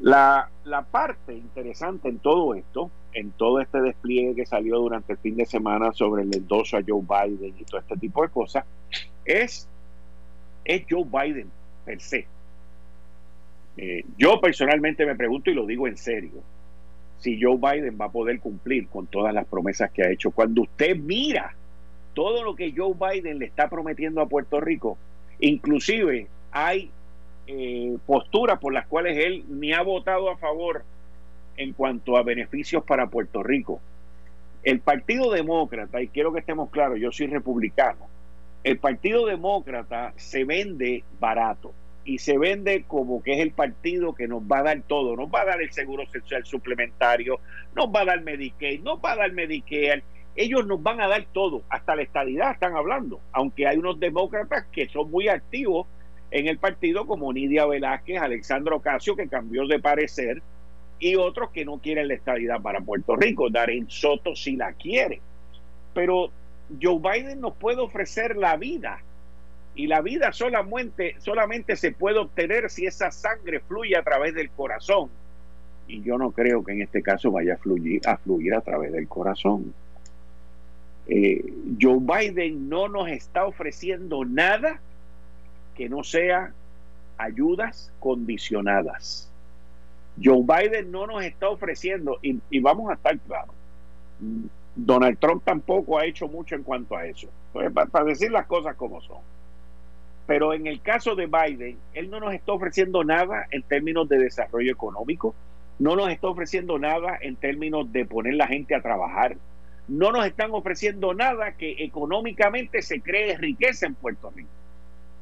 La, 0.00 0.48
la 0.64 0.82
parte 0.82 1.34
interesante 1.34 2.08
en 2.08 2.18
todo 2.18 2.54
esto 2.54 2.90
en 3.18 3.30
todo 3.32 3.60
este 3.60 3.80
despliegue 3.80 4.34
que 4.34 4.46
salió 4.46 4.78
durante 4.78 5.12
el 5.12 5.18
fin 5.18 5.36
de 5.36 5.46
semana 5.46 5.92
sobre 5.92 6.22
el 6.22 6.34
endoso 6.34 6.76
a 6.76 6.82
Joe 6.86 7.02
Biden 7.02 7.54
y 7.58 7.64
todo 7.64 7.80
este 7.80 7.96
tipo 7.96 8.22
de 8.22 8.28
cosas, 8.28 8.64
es, 9.24 9.68
es 10.64 10.84
Joe 10.88 11.04
Biden 11.04 11.50
per 11.84 12.00
se. 12.00 12.26
Eh, 13.76 14.04
yo 14.16 14.40
personalmente 14.40 15.06
me 15.06 15.14
pregunto 15.14 15.50
y 15.50 15.54
lo 15.54 15.66
digo 15.66 15.86
en 15.86 15.96
serio, 15.96 16.42
si 17.18 17.40
Joe 17.40 17.56
Biden 17.56 17.98
va 18.00 18.06
a 18.06 18.12
poder 18.12 18.38
cumplir 18.40 18.88
con 18.88 19.06
todas 19.06 19.34
las 19.34 19.46
promesas 19.46 19.90
que 19.90 20.02
ha 20.02 20.10
hecho. 20.10 20.30
Cuando 20.30 20.62
usted 20.62 20.96
mira 20.96 21.54
todo 22.14 22.44
lo 22.44 22.54
que 22.54 22.72
Joe 22.76 22.94
Biden 22.94 23.38
le 23.38 23.46
está 23.46 23.68
prometiendo 23.68 24.20
a 24.20 24.28
Puerto 24.28 24.60
Rico, 24.60 24.98
inclusive 25.40 26.28
hay 26.50 26.90
eh, 27.50 27.96
posturas 28.06 28.58
por 28.58 28.74
las 28.74 28.86
cuales 28.86 29.16
él 29.24 29.42
ni 29.48 29.72
ha 29.72 29.80
votado 29.80 30.28
a 30.30 30.36
favor 30.36 30.84
en 31.56 31.72
cuanto 31.72 32.18
a 32.18 32.22
beneficios 32.22 32.84
para 32.84 33.08
Puerto 33.08 33.42
Rico. 33.42 33.80
El 34.62 34.80
Partido 34.80 35.30
Demócrata, 35.32 36.02
y 36.02 36.08
quiero 36.08 36.30
que 36.32 36.40
estemos 36.40 36.68
claros, 36.68 36.98
yo 37.00 37.10
soy 37.10 37.26
republicano, 37.28 38.06
el 38.64 38.76
Partido 38.78 39.24
Demócrata 39.24 40.12
se 40.16 40.44
vende 40.44 41.04
barato 41.18 41.72
y 42.04 42.18
se 42.18 42.36
vende 42.36 42.84
como 42.86 43.22
que 43.22 43.32
es 43.32 43.40
el 43.40 43.52
partido 43.52 44.14
que 44.14 44.28
nos 44.28 44.42
va 44.42 44.58
a 44.58 44.64
dar 44.64 44.82
todo, 44.82 45.16
nos 45.16 45.28
va 45.28 45.40
a 45.40 45.46
dar 45.46 45.62
el 45.62 45.72
seguro 45.72 46.04
social 46.06 46.44
suplementario, 46.44 47.40
nos 47.74 47.86
va 47.86 48.00
a 48.00 48.04
dar 48.04 48.22
Medicaid, 48.22 48.82
nos 48.82 48.98
va 48.98 49.12
a 49.12 49.16
dar 49.16 49.32
Medicare, 49.32 50.02
ellos 50.36 50.66
nos 50.66 50.82
van 50.82 51.00
a 51.00 51.08
dar 51.08 51.26
todo, 51.32 51.62
hasta 51.70 51.96
la 51.96 52.02
estabilidad 52.02 52.52
están 52.52 52.76
hablando, 52.76 53.20
aunque 53.32 53.66
hay 53.66 53.78
unos 53.78 53.98
demócratas 53.98 54.66
que 54.70 54.86
son 54.88 55.10
muy 55.10 55.28
activos 55.28 55.86
en 56.30 56.46
el 56.46 56.58
partido 56.58 57.06
como 57.06 57.32
Nidia 57.32 57.66
Velázquez, 57.66 58.20
Alexandro 58.20 58.76
Ocasio 58.76 59.16
que 59.16 59.28
cambió 59.28 59.66
de 59.66 59.78
parecer 59.78 60.42
y 60.98 61.16
otros 61.16 61.50
que 61.50 61.64
no 61.64 61.78
quieren 61.78 62.08
la 62.08 62.14
estabilidad 62.14 62.60
para 62.60 62.80
Puerto 62.80 63.16
Rico, 63.16 63.50
Darren 63.50 63.88
Soto 63.88 64.34
si 64.34 64.56
la 64.56 64.72
quiere. 64.72 65.20
Pero 65.94 66.30
Joe 66.80 66.98
Biden 66.98 67.40
nos 67.40 67.54
puede 67.54 67.80
ofrecer 67.80 68.36
la 68.36 68.56
vida 68.56 69.00
y 69.74 69.86
la 69.86 70.00
vida 70.00 70.32
solamente, 70.32 71.14
solamente 71.18 71.76
se 71.76 71.92
puede 71.92 72.18
obtener 72.18 72.68
si 72.68 72.86
esa 72.86 73.10
sangre 73.10 73.60
fluye 73.60 73.96
a 73.96 74.02
través 74.02 74.34
del 74.34 74.50
corazón. 74.50 75.08
Y 75.86 76.02
yo 76.02 76.18
no 76.18 76.32
creo 76.32 76.64
que 76.64 76.72
en 76.72 76.82
este 76.82 77.02
caso 77.02 77.30
vaya 77.30 77.54
a 77.54 77.56
fluir 77.58 78.06
a, 78.06 78.18
fluir 78.18 78.54
a 78.54 78.60
través 78.60 78.92
del 78.92 79.08
corazón. 79.08 79.72
Eh, 81.06 81.42
Joe 81.80 81.98
Biden 82.00 82.68
no 82.68 82.88
nos 82.88 83.08
está 83.08 83.46
ofreciendo 83.46 84.24
nada 84.26 84.80
que 85.78 85.88
no 85.88 86.02
sea 86.02 86.52
ayudas 87.18 87.92
condicionadas. 88.00 89.30
Joe 90.22 90.42
Biden 90.42 90.90
no 90.90 91.06
nos 91.06 91.22
está 91.22 91.48
ofreciendo, 91.48 92.18
y, 92.20 92.40
vamos 92.58 92.90
a 92.90 92.94
estar 92.94 93.16
claros, 93.20 93.54
Donald 94.74 95.18
Trump 95.20 95.44
tampoco 95.44 95.96
ha 95.96 96.04
hecho 96.04 96.26
mucho 96.26 96.56
en 96.56 96.64
cuanto 96.64 96.96
a 96.96 97.06
eso, 97.06 97.28
pues, 97.52 97.70
para, 97.72 98.04
decir 98.04 98.32
las 98.32 98.46
cosas 98.46 98.74
como 98.74 99.00
son. 99.00 99.18
Pero 100.26 100.52
en 100.52 100.66
el 100.66 100.80
caso 100.80 101.14
de 101.14 101.26
Biden, 101.26 101.78
él 101.94 102.10
no 102.10 102.18
nos 102.18 102.34
está 102.34 102.52
ofreciendo 102.52 103.04
nada 103.04 103.46
en 103.52 103.62
términos 103.62 104.08
de 104.08 104.18
desarrollo 104.18 104.72
económico, 104.72 105.32
no 105.78 105.94
nos 105.94 106.10
está 106.10 106.26
ofreciendo 106.26 106.76
nada 106.80 107.16
en 107.20 107.36
términos 107.36 107.92
de 107.92 108.04
poner 108.04 108.34
la 108.34 108.48
gente 108.48 108.74
a 108.74 108.82
trabajar, 108.82 109.36
no 109.86 110.10
nos 110.10 110.26
están 110.26 110.50
ofreciendo 110.50 111.14
nada 111.14 111.52
que 111.52 111.84
económicamente 111.84 112.82
se 112.82 113.00
cree 113.00 113.36
riqueza 113.36 113.86
en 113.86 113.94
Puerto 113.94 114.32
Rico. 114.34 114.50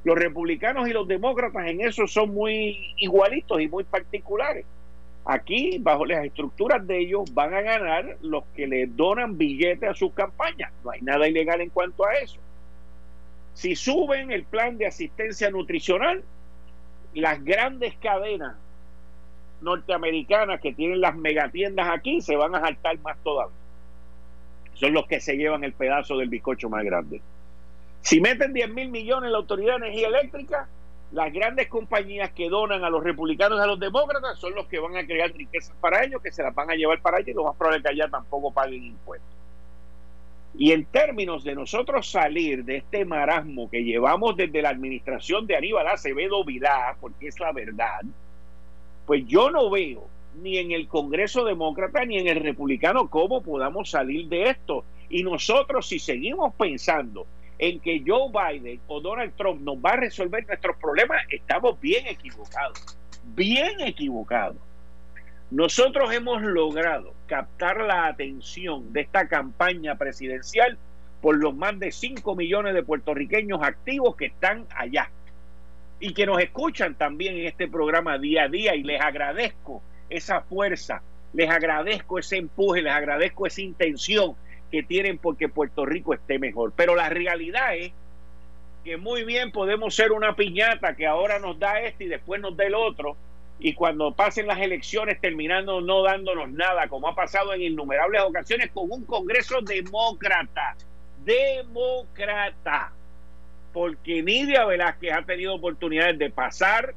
Los 0.07 0.17
republicanos 0.17 0.89
y 0.89 0.93
los 0.93 1.09
demócratas 1.09 1.67
en 1.67 1.81
eso 1.81 2.07
son 2.07 2.33
muy 2.33 2.95
igualitos 2.97 3.61
y 3.61 3.67
muy 3.67 3.83
particulares. 3.83 4.65
Aquí, 5.25 5.79
bajo 5.81 6.07
las 6.07 6.25
estructuras 6.25 6.87
de 6.87 7.01
ellos, 7.01 7.35
van 7.35 7.53
a 7.53 7.61
ganar 7.61 8.17
los 8.23 8.45
que 8.55 8.69
le 8.69 8.87
donan 8.87 9.37
billetes 9.37 9.91
a 9.91 9.95
sus 9.95 10.13
campañas. 10.13 10.71
No 10.85 10.93
hay 10.93 11.01
nada 11.01 11.27
ilegal 11.27 11.61
en 11.61 11.71
cuanto 11.71 12.07
a 12.07 12.15
eso. 12.15 12.39
Si 13.55 13.75
suben 13.75 14.31
el 14.31 14.45
plan 14.45 14.79
de 14.79 14.87
asistencia 14.87 15.51
nutricional, 15.51 16.23
las 17.13 17.43
grandes 17.43 17.97
cadenas 17.97 18.55
norteamericanas 19.61 20.61
que 20.61 20.73
tienen 20.73 21.01
las 21.01 21.17
megatiendas 21.17 21.89
aquí 21.93 22.21
se 22.21 22.37
van 22.37 22.55
a 22.55 22.61
saltar 22.61 22.97
más 23.01 23.17
todavía. 23.25 23.57
Son 24.75 24.93
los 24.93 25.09
que 25.09 25.19
se 25.19 25.37
llevan 25.37 25.65
el 25.65 25.73
pedazo 25.73 26.17
del 26.17 26.29
bizcocho 26.29 26.71
más 26.71 26.85
grande. 26.85 27.21
Si 28.07 28.21
meten 28.21 28.53
10 28.53 28.71
mil 28.71 28.89
millones 28.89 29.33
la 29.33 29.39
Autoridad 29.39 29.81
de 29.81 29.89
Energía 29.89 30.07
Eléctrica, 30.07 30.69
las 31.11 31.33
grandes 31.33 31.67
compañías 31.67 32.31
que 32.31 32.49
donan 32.49 32.85
a 32.85 32.89
los 32.89 33.03
republicanos 33.03 33.59
y 33.59 33.63
a 33.63 33.67
los 33.67 33.81
demócratas 33.81 34.39
son 34.39 34.55
los 34.55 34.69
que 34.69 34.79
van 34.79 34.97
a 34.97 35.05
crear 35.05 35.33
riquezas 35.33 35.75
para 35.81 36.05
ellos, 36.05 36.23
que 36.23 36.31
se 36.31 36.45
las 36.45 36.55
van 36.55 36.71
a 36.71 36.77
llevar 36.77 37.03
para 37.03 37.17
allá 37.17 37.33
y 37.33 37.35
lo 37.35 37.43
más 37.43 37.57
probable 37.57 37.83
que 37.83 37.89
allá 37.89 38.09
tampoco 38.09 38.53
paguen 38.53 38.85
impuestos. 38.85 39.29
Y 40.57 40.71
en 40.71 40.85
términos 40.85 41.43
de 41.43 41.57
nosotros 41.57 42.09
salir 42.09 42.65
de 42.65 42.77
este 42.77 43.05
marasmo 43.05 43.69
que 43.69 43.83
llevamos 43.83 44.37
desde 44.37 44.63
la 44.63 44.69
administración 44.69 45.49
de 45.49 45.57
Aníbal 45.57 45.89
Acevedo 45.89 46.45
Vilá, 46.45 46.97
porque 47.01 47.27
es 47.27 47.41
la 47.41 47.51
verdad, 47.51 48.03
pues 49.05 49.27
yo 49.27 49.51
no 49.51 49.69
veo 49.69 50.07
ni 50.41 50.59
en 50.59 50.71
el 50.71 50.87
Congreso 50.87 51.45
Demócrata 51.45 52.05
ni 52.05 52.19
en 52.19 52.29
el 52.29 52.41
Republicano 52.41 53.11
cómo 53.11 53.43
podamos 53.43 53.91
salir 53.91 54.29
de 54.29 54.51
esto. 54.51 54.85
Y 55.09 55.25
nosotros 55.25 55.89
si 55.89 55.99
seguimos 55.99 56.55
pensando 56.55 57.27
en 57.59 57.81
que 57.81 58.03
Joe 58.07 58.31
Biden 58.31 58.81
o 58.87 59.01
Donald 59.01 59.35
Trump 59.37 59.63
nos 59.63 59.77
va 59.77 59.93
a 59.93 59.97
resolver 59.97 60.47
nuestros 60.47 60.77
problemas, 60.77 61.23
estamos 61.31 61.81
bien 61.81 62.07
equivocados, 62.07 62.99
bien 63.35 63.81
equivocados. 63.81 64.57
Nosotros 65.51 66.13
hemos 66.13 66.43
logrado 66.43 67.15
captar 67.27 67.81
la 67.81 68.07
atención 68.07 68.93
de 68.93 69.03
esta 69.03 69.29
campaña 69.29 69.95
presidencial 69.97 70.77
por 71.21 71.37
los 71.37 71.55
más 71.55 71.79
de 71.79 71.93
5 71.93 72.35
millones 72.35 72.75
de 72.75 72.83
puertorriqueños 72.83 73.63
activos 73.63 74.17
que 74.17 74.27
están 74.27 74.67
allá 74.75 75.11
y 76.01 76.13
que 76.13 76.27
nos 76.27 76.41
escuchan 76.41 76.95
también 76.95 77.37
en 77.37 77.47
este 77.47 77.69
programa 77.69 78.19
día 78.19 78.45
a 78.45 78.49
día 78.49 78.75
y 78.75 78.83
les 78.83 79.01
agradezco 79.01 79.83
esa 80.11 80.43
fuerza, 80.43 81.03
les 81.33 81.49
agradezco 81.49 82.19
ese 82.19 82.37
empuje, 82.37 82.83
les 82.83 82.93
agradezco 82.93 83.47
esa 83.47 83.63
intención 83.63 84.35
que 84.71 84.83
tienen 84.83 85.19
porque 85.19 85.49
Puerto 85.49 85.85
Rico 85.85 86.15
esté 86.15 86.39
mejor. 86.39 86.73
Pero 86.77 86.95
la 86.95 87.09
realidad 87.09 87.77
es 87.77 87.93
que 88.85 88.97
muy 88.97 89.25
bien 89.25 89.51
podemos 89.51 89.95
ser 89.95 90.13
una 90.13 90.37
piñata 90.37 90.95
que 90.95 91.07
ahora 91.07 91.39
nos 91.39 91.59
da 91.59 91.81
este 91.81 92.05
y 92.05 92.09
después 92.09 92.41
nos 92.41 92.57
da 92.57 92.65
el 92.65 92.75
otro, 92.75 93.17
y 93.59 93.73
cuando 93.73 94.13
pasen 94.13 94.47
las 94.47 94.61
elecciones 94.61 95.21
terminando 95.21 95.81
no 95.81 96.03
dándonos 96.03 96.51
nada, 96.51 96.89
como 96.89 97.09
ha 97.09 97.15
pasado 97.15 97.55
en 97.55 97.63
innumerables 97.63 98.23
ocasiones 98.23 98.71
con 98.71 98.91
un 98.91 99.05
Congreso 99.05 99.61
demócrata, 99.63 100.77
demócrata, 101.25 102.93
porque 103.73 104.23
Nidia 104.23 104.65
Velázquez 104.67 105.13
ha 105.13 105.23
tenido 105.23 105.55
oportunidades 105.55 106.19
de 106.19 106.31
pasar 106.31 106.95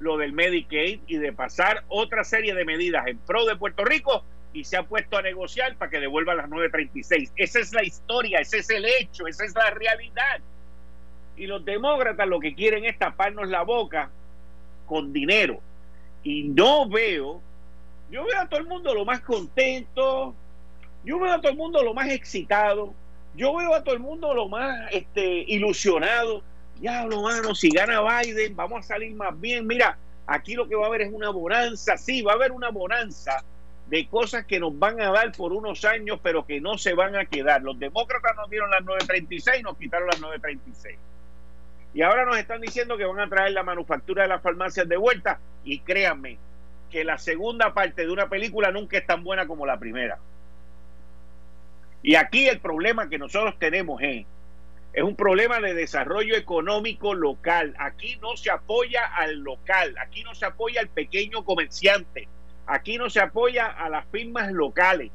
lo 0.00 0.16
del 0.16 0.32
Medicaid 0.32 1.00
y 1.06 1.16
de 1.18 1.32
pasar 1.32 1.84
otra 1.88 2.24
serie 2.24 2.54
de 2.54 2.64
medidas 2.64 3.06
en 3.06 3.18
pro 3.18 3.44
de 3.46 3.56
Puerto 3.56 3.84
Rico 3.84 4.24
y 4.54 4.62
se 4.62 4.76
ha 4.76 4.84
puesto 4.84 5.18
a 5.18 5.22
negociar 5.22 5.76
para 5.76 5.90
que 5.90 5.98
devuelva 5.98 6.34
las 6.34 6.48
936. 6.48 7.32
Esa 7.36 7.58
es 7.58 7.74
la 7.74 7.82
historia, 7.82 8.38
ese 8.38 8.58
es 8.58 8.70
el 8.70 8.84
hecho, 8.84 9.26
esa 9.26 9.44
es 9.44 9.54
la 9.54 9.68
realidad. 9.70 10.40
Y 11.36 11.48
los 11.48 11.64
demócratas 11.64 12.26
lo 12.28 12.38
que 12.38 12.54
quieren 12.54 12.84
es 12.84 12.96
taparnos 12.96 13.48
la 13.48 13.62
boca 13.62 14.10
con 14.86 15.12
dinero. 15.12 15.60
Y 16.22 16.44
no 16.44 16.88
veo, 16.88 17.42
yo 18.10 18.24
veo 18.24 18.40
a 18.40 18.48
todo 18.48 18.60
el 18.60 18.66
mundo 18.66 18.94
lo 18.94 19.04
más 19.04 19.20
contento, 19.20 20.34
yo 21.04 21.18
veo 21.18 21.32
a 21.32 21.40
todo 21.40 21.50
el 21.50 21.58
mundo 21.58 21.82
lo 21.82 21.92
más 21.92 22.08
excitado, 22.08 22.94
yo 23.34 23.56
veo 23.56 23.74
a 23.74 23.82
todo 23.82 23.94
el 23.94 24.00
mundo 24.00 24.32
lo 24.34 24.48
más 24.48 24.88
este, 24.92 25.44
ilusionado. 25.48 26.42
Diablo, 26.78 27.22
mano, 27.22 27.56
si 27.56 27.70
gana 27.70 28.00
Biden, 28.00 28.54
vamos 28.54 28.80
a 28.80 28.82
salir 28.82 29.14
más 29.16 29.38
bien. 29.40 29.66
Mira, 29.66 29.98
aquí 30.28 30.54
lo 30.54 30.68
que 30.68 30.76
va 30.76 30.84
a 30.84 30.88
haber 30.88 31.02
es 31.02 31.12
una 31.12 31.30
bonanza, 31.30 31.96
sí, 31.96 32.22
va 32.22 32.32
a 32.32 32.34
haber 32.36 32.52
una 32.52 32.70
bonanza 32.70 33.44
de 33.86 34.06
cosas 34.08 34.46
que 34.46 34.58
nos 34.58 34.78
van 34.78 35.00
a 35.00 35.10
dar 35.10 35.32
por 35.32 35.52
unos 35.52 35.84
años, 35.84 36.18
pero 36.22 36.46
que 36.46 36.60
no 36.60 36.78
se 36.78 36.94
van 36.94 37.16
a 37.16 37.26
quedar. 37.26 37.62
Los 37.62 37.78
demócratas 37.78 38.34
nos 38.36 38.48
dieron 38.48 38.70
las 38.70 38.82
936, 38.84 39.62
nos 39.62 39.76
quitaron 39.76 40.08
las 40.08 40.20
936. 40.20 40.98
Y 41.92 42.02
ahora 42.02 42.24
nos 42.24 42.38
están 42.38 42.60
diciendo 42.60 42.96
que 42.96 43.04
van 43.04 43.20
a 43.20 43.28
traer 43.28 43.52
la 43.52 43.62
manufactura 43.62 44.22
de 44.22 44.28
las 44.28 44.42
farmacias 44.42 44.88
de 44.88 44.96
vuelta. 44.96 45.38
Y 45.64 45.80
créanme 45.80 46.38
que 46.90 47.04
la 47.04 47.18
segunda 47.18 47.74
parte 47.74 48.06
de 48.06 48.12
una 48.12 48.28
película 48.28 48.70
nunca 48.72 48.98
es 48.98 49.06
tan 49.06 49.22
buena 49.22 49.46
como 49.46 49.66
la 49.66 49.78
primera. 49.78 50.18
Y 52.02 52.16
aquí 52.16 52.48
el 52.48 52.60
problema 52.60 53.08
que 53.08 53.18
nosotros 53.18 53.58
tenemos 53.58 54.00
es, 54.02 54.26
es 54.92 55.02
un 55.02 55.16
problema 55.16 55.60
de 55.60 55.74
desarrollo 55.74 56.36
económico 56.36 57.14
local. 57.14 57.74
Aquí 57.78 58.16
no 58.16 58.36
se 58.36 58.50
apoya 58.50 59.06
al 59.06 59.40
local, 59.40 59.94
aquí 59.98 60.22
no 60.24 60.34
se 60.34 60.46
apoya 60.46 60.80
al 60.80 60.88
pequeño 60.88 61.44
comerciante 61.44 62.28
Aquí 62.66 62.96
no 62.98 63.10
se 63.10 63.20
apoya 63.20 63.66
a 63.66 63.88
las 63.88 64.06
firmas 64.06 64.50
locales. 64.50 65.10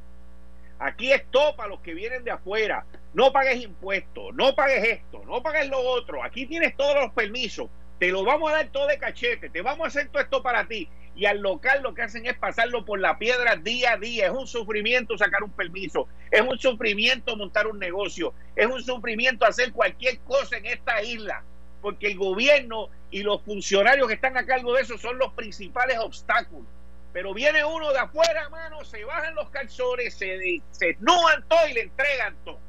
Aquí 0.79 1.11
es 1.11 1.25
todo 1.29 1.55
para 1.55 1.69
los 1.69 1.81
que 1.81 1.93
vienen 1.93 2.23
de 2.23 2.31
afuera. 2.31 2.85
No 3.13 3.33
pagues 3.33 3.61
impuestos, 3.61 4.33
no 4.35 4.55
pagues 4.55 4.83
esto, 4.87 5.21
no 5.25 5.41
pagues 5.41 5.67
lo 5.67 5.79
otro. 5.79 6.23
Aquí 6.23 6.45
tienes 6.45 6.77
todos 6.77 6.95
los 6.95 7.11
permisos. 7.11 7.69
Te 7.99 8.11
lo 8.11 8.23
vamos 8.23 8.49
a 8.49 8.55
dar 8.55 8.69
todo 8.69 8.87
de 8.87 8.97
cachete. 8.97 9.49
Te 9.49 9.61
vamos 9.61 9.83
a 9.83 9.87
hacer 9.87 10.07
todo 10.07 10.21
esto 10.21 10.41
para 10.41 10.67
ti. 10.67 10.87
Y 11.15 11.25
al 11.25 11.39
local 11.39 11.81
lo 11.83 11.93
que 11.93 12.03
hacen 12.03 12.25
es 12.27 12.37
pasarlo 12.37 12.85
por 12.85 12.99
la 12.99 13.17
piedra 13.17 13.57
día 13.57 13.93
a 13.93 13.97
día. 13.97 14.27
Es 14.27 14.31
un 14.31 14.47
sufrimiento 14.47 15.17
sacar 15.17 15.43
un 15.43 15.51
permiso. 15.51 16.07
Es 16.31 16.41
un 16.41 16.57
sufrimiento 16.57 17.35
montar 17.35 17.67
un 17.67 17.77
negocio. 17.77 18.33
Es 18.55 18.67
un 18.67 18.81
sufrimiento 18.81 19.45
hacer 19.45 19.73
cualquier 19.73 20.19
cosa 20.19 20.57
en 20.57 20.67
esta 20.67 21.01
isla. 21.03 21.43
Porque 21.81 22.07
el 22.07 22.17
gobierno 22.17 22.87
y 23.11 23.23
los 23.23 23.41
funcionarios 23.41 24.07
que 24.07 24.13
están 24.13 24.37
a 24.37 24.45
cargo 24.45 24.73
de 24.75 24.83
eso 24.83 24.97
son 24.97 25.17
los 25.17 25.33
principales 25.33 25.97
obstáculos. 25.97 26.67
Pero 27.11 27.33
viene 27.33 27.65
uno 27.65 27.91
de 27.91 27.99
afuera, 27.99 28.49
mano, 28.49 28.83
se 28.85 29.03
bajan 29.03 29.35
los 29.35 29.49
calzones, 29.49 30.13
se, 30.13 30.61
se 30.71 30.93
todo 30.93 31.67
y 31.69 31.73
le 31.73 31.81
entregan 31.81 32.35
todo. 32.45 32.59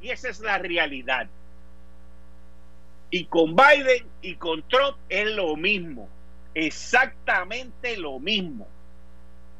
Y 0.00 0.10
esa 0.10 0.28
es 0.28 0.40
la 0.40 0.58
realidad. 0.58 1.28
Y 3.10 3.24
con 3.26 3.54
Biden 3.54 4.06
y 4.22 4.34
con 4.36 4.62
Trump 4.68 4.96
es 5.08 5.30
lo 5.30 5.56
mismo. 5.56 6.08
Exactamente 6.54 7.96
lo 7.96 8.18
mismo. 8.18 8.66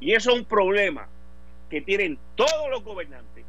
Y 0.00 0.14
eso 0.14 0.30
es 0.30 0.38
un 0.38 0.44
problema 0.44 1.08
que 1.68 1.80
tienen 1.80 2.18
todos 2.34 2.68
los 2.70 2.82
gobernantes, 2.82 3.44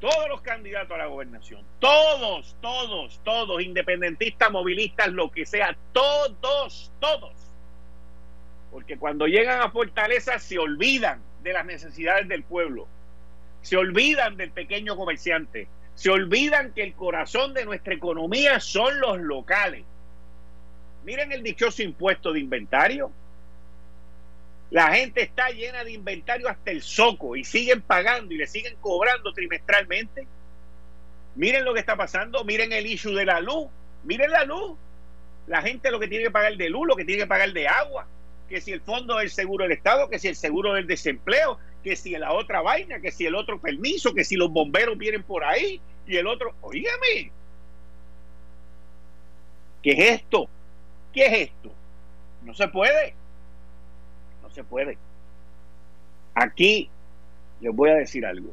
todos 0.00 0.28
los 0.28 0.42
candidatos 0.42 0.92
a 0.92 0.98
la 0.98 1.06
gobernación, 1.06 1.62
todos, 1.78 2.54
todos, 2.60 3.20
todos, 3.24 3.62
independentistas, 3.62 4.50
movilistas, 4.50 5.08
lo 5.08 5.30
que 5.30 5.46
sea, 5.46 5.76
todos, 5.92 6.90
todos. 7.00 7.45
Porque 8.76 8.98
cuando 8.98 9.26
llegan 9.26 9.62
a 9.62 9.70
Fortaleza 9.70 10.38
se 10.38 10.58
olvidan 10.58 11.22
de 11.42 11.54
las 11.54 11.64
necesidades 11.64 12.28
del 12.28 12.42
pueblo, 12.42 12.86
se 13.62 13.78
olvidan 13.78 14.36
del 14.36 14.50
pequeño 14.50 14.96
comerciante, 14.96 15.66
se 15.94 16.10
olvidan 16.10 16.74
que 16.74 16.82
el 16.82 16.92
corazón 16.92 17.54
de 17.54 17.64
nuestra 17.64 17.94
economía 17.94 18.60
son 18.60 19.00
los 19.00 19.18
locales. 19.18 19.82
Miren 21.06 21.32
el 21.32 21.42
dichoso 21.42 21.82
impuesto 21.82 22.34
de 22.34 22.40
inventario. 22.40 23.10
La 24.68 24.92
gente 24.92 25.22
está 25.22 25.48
llena 25.48 25.82
de 25.82 25.92
inventario 25.92 26.46
hasta 26.46 26.70
el 26.70 26.82
soco 26.82 27.34
y 27.34 27.44
siguen 27.44 27.80
pagando 27.80 28.34
y 28.34 28.36
le 28.36 28.46
siguen 28.46 28.76
cobrando 28.82 29.32
trimestralmente. 29.32 30.26
Miren 31.34 31.64
lo 31.64 31.72
que 31.72 31.80
está 31.80 31.96
pasando, 31.96 32.44
miren 32.44 32.74
el 32.74 32.84
issue 32.84 33.14
de 33.14 33.24
la 33.24 33.40
luz, 33.40 33.68
miren 34.04 34.30
la 34.32 34.44
luz. 34.44 34.76
La 35.46 35.62
gente 35.62 35.90
lo 35.90 35.98
que 35.98 36.08
tiene 36.08 36.24
que 36.24 36.30
pagar 36.30 36.54
de 36.58 36.68
luz, 36.68 36.86
lo 36.86 36.94
que 36.94 37.06
tiene 37.06 37.22
que 37.22 37.26
pagar 37.26 37.50
de 37.54 37.68
agua, 37.68 38.06
que 38.48 38.60
si 38.60 38.72
el 38.72 38.80
fondo 38.80 39.16
del 39.16 39.30
seguro 39.30 39.64
del 39.64 39.72
Estado, 39.72 40.08
que 40.08 40.18
si 40.18 40.28
el 40.28 40.36
seguro 40.36 40.74
del 40.74 40.86
desempleo, 40.86 41.58
que 41.82 41.96
si 41.96 42.10
la 42.16 42.32
otra 42.32 42.62
vaina, 42.62 43.00
que 43.00 43.12
si 43.12 43.26
el 43.26 43.34
otro 43.34 43.60
permiso, 43.60 44.14
que 44.14 44.24
si 44.24 44.36
los 44.36 44.50
bomberos 44.50 44.96
vienen 44.98 45.22
por 45.22 45.44
ahí 45.44 45.80
y 46.06 46.16
el 46.16 46.26
otro, 46.26 46.54
oígame, 46.60 47.30
¿qué 49.82 49.92
es 49.92 50.20
esto? 50.20 50.48
¿Qué 51.12 51.26
es 51.26 51.32
esto? 51.48 51.72
No 52.42 52.54
se 52.54 52.68
puede 52.68 53.14
se 54.56 54.64
puede. 54.64 54.96
Aquí 56.34 56.88
les 57.60 57.74
voy 57.74 57.90
a 57.90 57.94
decir 57.94 58.24
algo. 58.24 58.52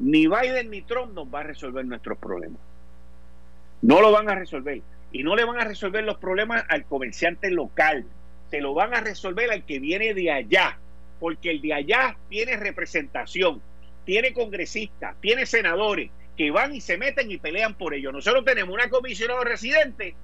Ni 0.00 0.26
Biden 0.26 0.70
ni 0.70 0.82
Trump 0.82 1.14
nos 1.14 1.32
va 1.32 1.40
a 1.40 1.44
resolver 1.44 1.84
nuestros 1.84 2.18
problemas. 2.18 2.60
No 3.82 4.00
lo 4.00 4.10
van 4.10 4.28
a 4.28 4.34
resolver. 4.34 4.82
Y 5.12 5.22
no 5.22 5.36
le 5.36 5.44
van 5.44 5.60
a 5.60 5.64
resolver 5.64 6.02
los 6.02 6.18
problemas 6.18 6.64
al 6.68 6.84
comerciante 6.84 7.50
local. 7.50 8.04
Se 8.50 8.60
lo 8.60 8.74
van 8.74 8.94
a 8.94 9.00
resolver 9.00 9.50
al 9.50 9.64
que 9.64 9.78
viene 9.78 10.14
de 10.14 10.30
allá. 10.30 10.78
Porque 11.18 11.50
el 11.50 11.60
de 11.60 11.74
allá 11.74 12.16
tiene 12.30 12.56
representación, 12.56 13.60
tiene 14.06 14.32
congresistas, 14.32 15.14
tiene 15.20 15.44
senadores 15.44 16.10
que 16.36 16.50
van 16.50 16.74
y 16.74 16.80
se 16.80 16.96
meten 16.96 17.30
y 17.30 17.36
pelean 17.36 17.74
por 17.74 17.92
ello. 17.92 18.10
Nosotros 18.10 18.44
tenemos 18.44 18.74
una 18.74 18.88
comisionada 18.88 19.44
residente 19.44 20.14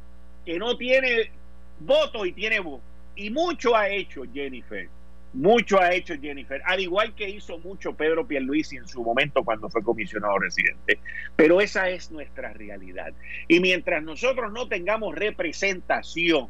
que 0.46 0.58
no 0.58 0.78
tiene 0.78 1.30
voto 1.80 2.24
y 2.24 2.32
tiene 2.32 2.60
voz. 2.60 2.80
Y 3.14 3.28
mucho 3.28 3.76
ha 3.76 3.88
hecho 3.90 4.22
Jennifer. 4.32 4.88
Mucho 5.32 5.78
ha 5.78 5.92
hecho 5.92 6.14
Jennifer, 6.18 6.62
al 6.64 6.80
igual 6.80 7.14
que 7.14 7.28
hizo 7.28 7.58
mucho 7.58 7.94
Pedro 7.94 8.26
Pierluisi 8.26 8.76
en 8.76 8.88
su 8.88 9.02
momento 9.02 9.44
cuando 9.44 9.68
fue 9.68 9.82
comisionado 9.82 10.38
residente. 10.38 10.98
Pero 11.36 11.60
esa 11.60 11.90
es 11.90 12.10
nuestra 12.10 12.54
realidad. 12.54 13.12
Y 13.46 13.60
mientras 13.60 14.02
nosotros 14.02 14.50
no 14.52 14.66
tengamos 14.66 15.14
representación, 15.14 16.48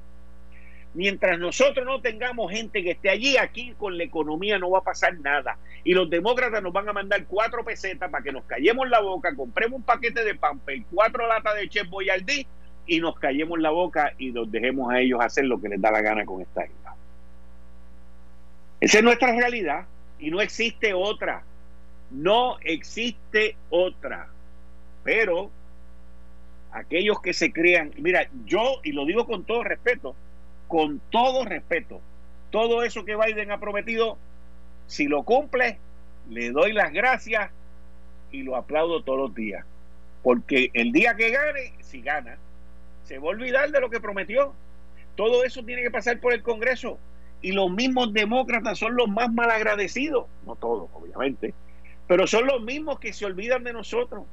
mientras 0.94 1.38
nosotros 1.38 1.84
no 1.84 2.00
tengamos 2.00 2.50
gente 2.50 2.82
que 2.82 2.92
esté 2.92 3.10
allí, 3.10 3.36
aquí 3.36 3.74
con 3.78 3.98
la 3.98 4.04
economía 4.04 4.58
no 4.58 4.70
va 4.70 4.78
a 4.78 4.84
pasar 4.84 5.18
nada. 5.20 5.58
Y 5.84 5.94
los 5.94 6.08
demócratas 6.08 6.62
nos 6.62 6.72
van 6.72 6.88
a 6.88 6.92
mandar 6.92 7.24
cuatro 7.26 7.64
pesetas 7.64 8.10
para 8.10 8.24
que 8.24 8.32
nos 8.32 8.44
callemos 8.44 8.88
la 8.88 9.00
boca, 9.00 9.34
compremos 9.34 9.78
un 9.78 9.84
paquete 9.84 10.24
de 10.24 10.34
pamper, 10.34 10.82
cuatro 10.90 11.26
latas 11.26 11.56
de 11.56 11.68
Chef 11.68 11.88
Boyardee 11.88 12.46
y 12.86 13.00
nos 13.00 13.18
callemos 13.18 13.58
la 13.58 13.70
boca 13.70 14.12
y 14.18 14.32
los 14.32 14.50
dejemos 14.50 14.92
a 14.92 15.00
ellos 15.00 15.20
hacer 15.20 15.44
lo 15.44 15.60
que 15.60 15.68
les 15.68 15.80
da 15.80 15.90
la 15.90 16.00
gana 16.00 16.24
con 16.24 16.40
esta 16.40 16.64
isla. 16.64 16.94
Esa 18.80 18.98
es 18.98 19.04
nuestra 19.04 19.32
realidad 19.32 19.86
y 20.18 20.30
no 20.30 20.40
existe 20.40 20.94
otra. 20.94 21.42
No 22.10 22.58
existe 22.60 23.56
otra. 23.70 24.28
Pero 25.02 25.50
aquellos 26.72 27.20
que 27.20 27.32
se 27.32 27.52
crean, 27.52 27.92
mira, 27.98 28.28
yo, 28.44 28.80
y 28.84 28.92
lo 28.92 29.04
digo 29.04 29.26
con 29.26 29.44
todo 29.44 29.64
respeto, 29.64 30.14
con 30.68 31.00
todo 31.10 31.44
respeto, 31.44 32.00
todo 32.50 32.82
eso 32.82 33.04
que 33.04 33.16
Biden 33.16 33.50
ha 33.50 33.60
prometido, 33.60 34.18
si 34.86 35.06
lo 35.06 35.22
cumple, 35.24 35.78
le 36.28 36.50
doy 36.50 36.72
las 36.72 36.92
gracias 36.92 37.50
y 38.30 38.42
lo 38.42 38.56
aplaudo 38.56 39.02
todos 39.02 39.18
los 39.18 39.34
días. 39.34 39.64
Porque 40.22 40.70
el 40.74 40.92
día 40.92 41.14
que 41.14 41.30
gane, 41.30 41.74
si 41.80 42.02
gana, 42.02 42.36
se 43.04 43.18
va 43.18 43.26
a 43.26 43.30
olvidar 43.30 43.70
de 43.70 43.80
lo 43.80 43.90
que 43.90 44.00
prometió. 44.00 44.52
Todo 45.14 45.44
eso 45.44 45.62
tiene 45.62 45.82
que 45.82 45.90
pasar 45.90 46.20
por 46.20 46.32
el 46.32 46.42
Congreso. 46.42 46.98
Y 47.42 47.52
los 47.52 47.70
mismos 47.70 48.12
demócratas 48.12 48.78
son 48.78 48.96
los 48.96 49.08
más 49.08 49.32
malagradecidos, 49.32 50.26
no 50.46 50.56
todos, 50.56 50.88
obviamente, 50.94 51.54
pero 52.08 52.26
son 52.26 52.46
los 52.46 52.62
mismos 52.62 52.98
que 52.98 53.12
se 53.12 53.26
olvidan 53.26 53.62
de 53.62 53.72
nosotros. 53.72 54.24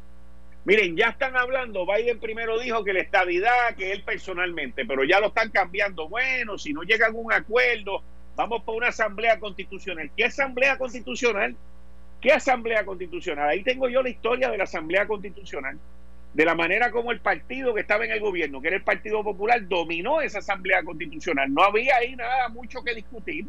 Miren, 0.66 0.96
ya 0.96 1.08
están 1.08 1.36
hablando, 1.36 1.86
Biden 1.86 2.20
primero 2.20 2.58
dijo 2.58 2.84
que 2.84 2.94
la 2.94 3.02
estabilidad, 3.02 3.76
que 3.76 3.92
él 3.92 4.04
personalmente, 4.04 4.86
pero 4.86 5.04
ya 5.04 5.20
lo 5.20 5.28
están 5.28 5.50
cambiando. 5.50 6.08
Bueno, 6.08 6.58
si 6.58 6.72
no 6.72 6.84
llega 6.84 7.08
a 7.08 7.12
un 7.12 7.34
acuerdo, 7.34 8.02
vamos 8.36 8.64
por 8.64 8.76
una 8.76 8.88
asamblea 8.88 9.40
constitucional. 9.40 10.10
¿Qué 10.16 10.26
asamblea 10.26 10.78
constitucional? 10.78 11.56
¿Qué 12.22 12.32
asamblea 12.32 12.86
constitucional? 12.86 13.50
Ahí 13.50 13.64
tengo 13.64 13.90
yo 13.90 14.02
la 14.02 14.10
historia 14.10 14.50
de 14.50 14.58
la 14.58 14.64
asamblea 14.64 15.06
constitucional 15.06 15.78
de 16.34 16.46
la 16.46 16.56
manera 16.56 16.92
como 16.92 17.12
el 17.12 17.20
partido 17.20 17.74
que 17.74 17.82
estaba 17.82 18.06
en 18.06 18.12
el 18.12 18.20
gobierno, 18.20 18.60
que 18.60 18.70
era 18.70 18.78
el 18.78 18.84
Partido 18.84 19.24
Popular, 19.24 19.68
dominó 19.68 20.20
esa 20.20 20.40
Asamblea 20.40 20.84
Constitucional. 20.84 21.54
No 21.54 21.64
había 21.64 21.96
ahí 21.98 22.16
nada 22.16 22.50
mucho 22.50 22.84
que 22.84 22.96
discutir. 22.96 23.46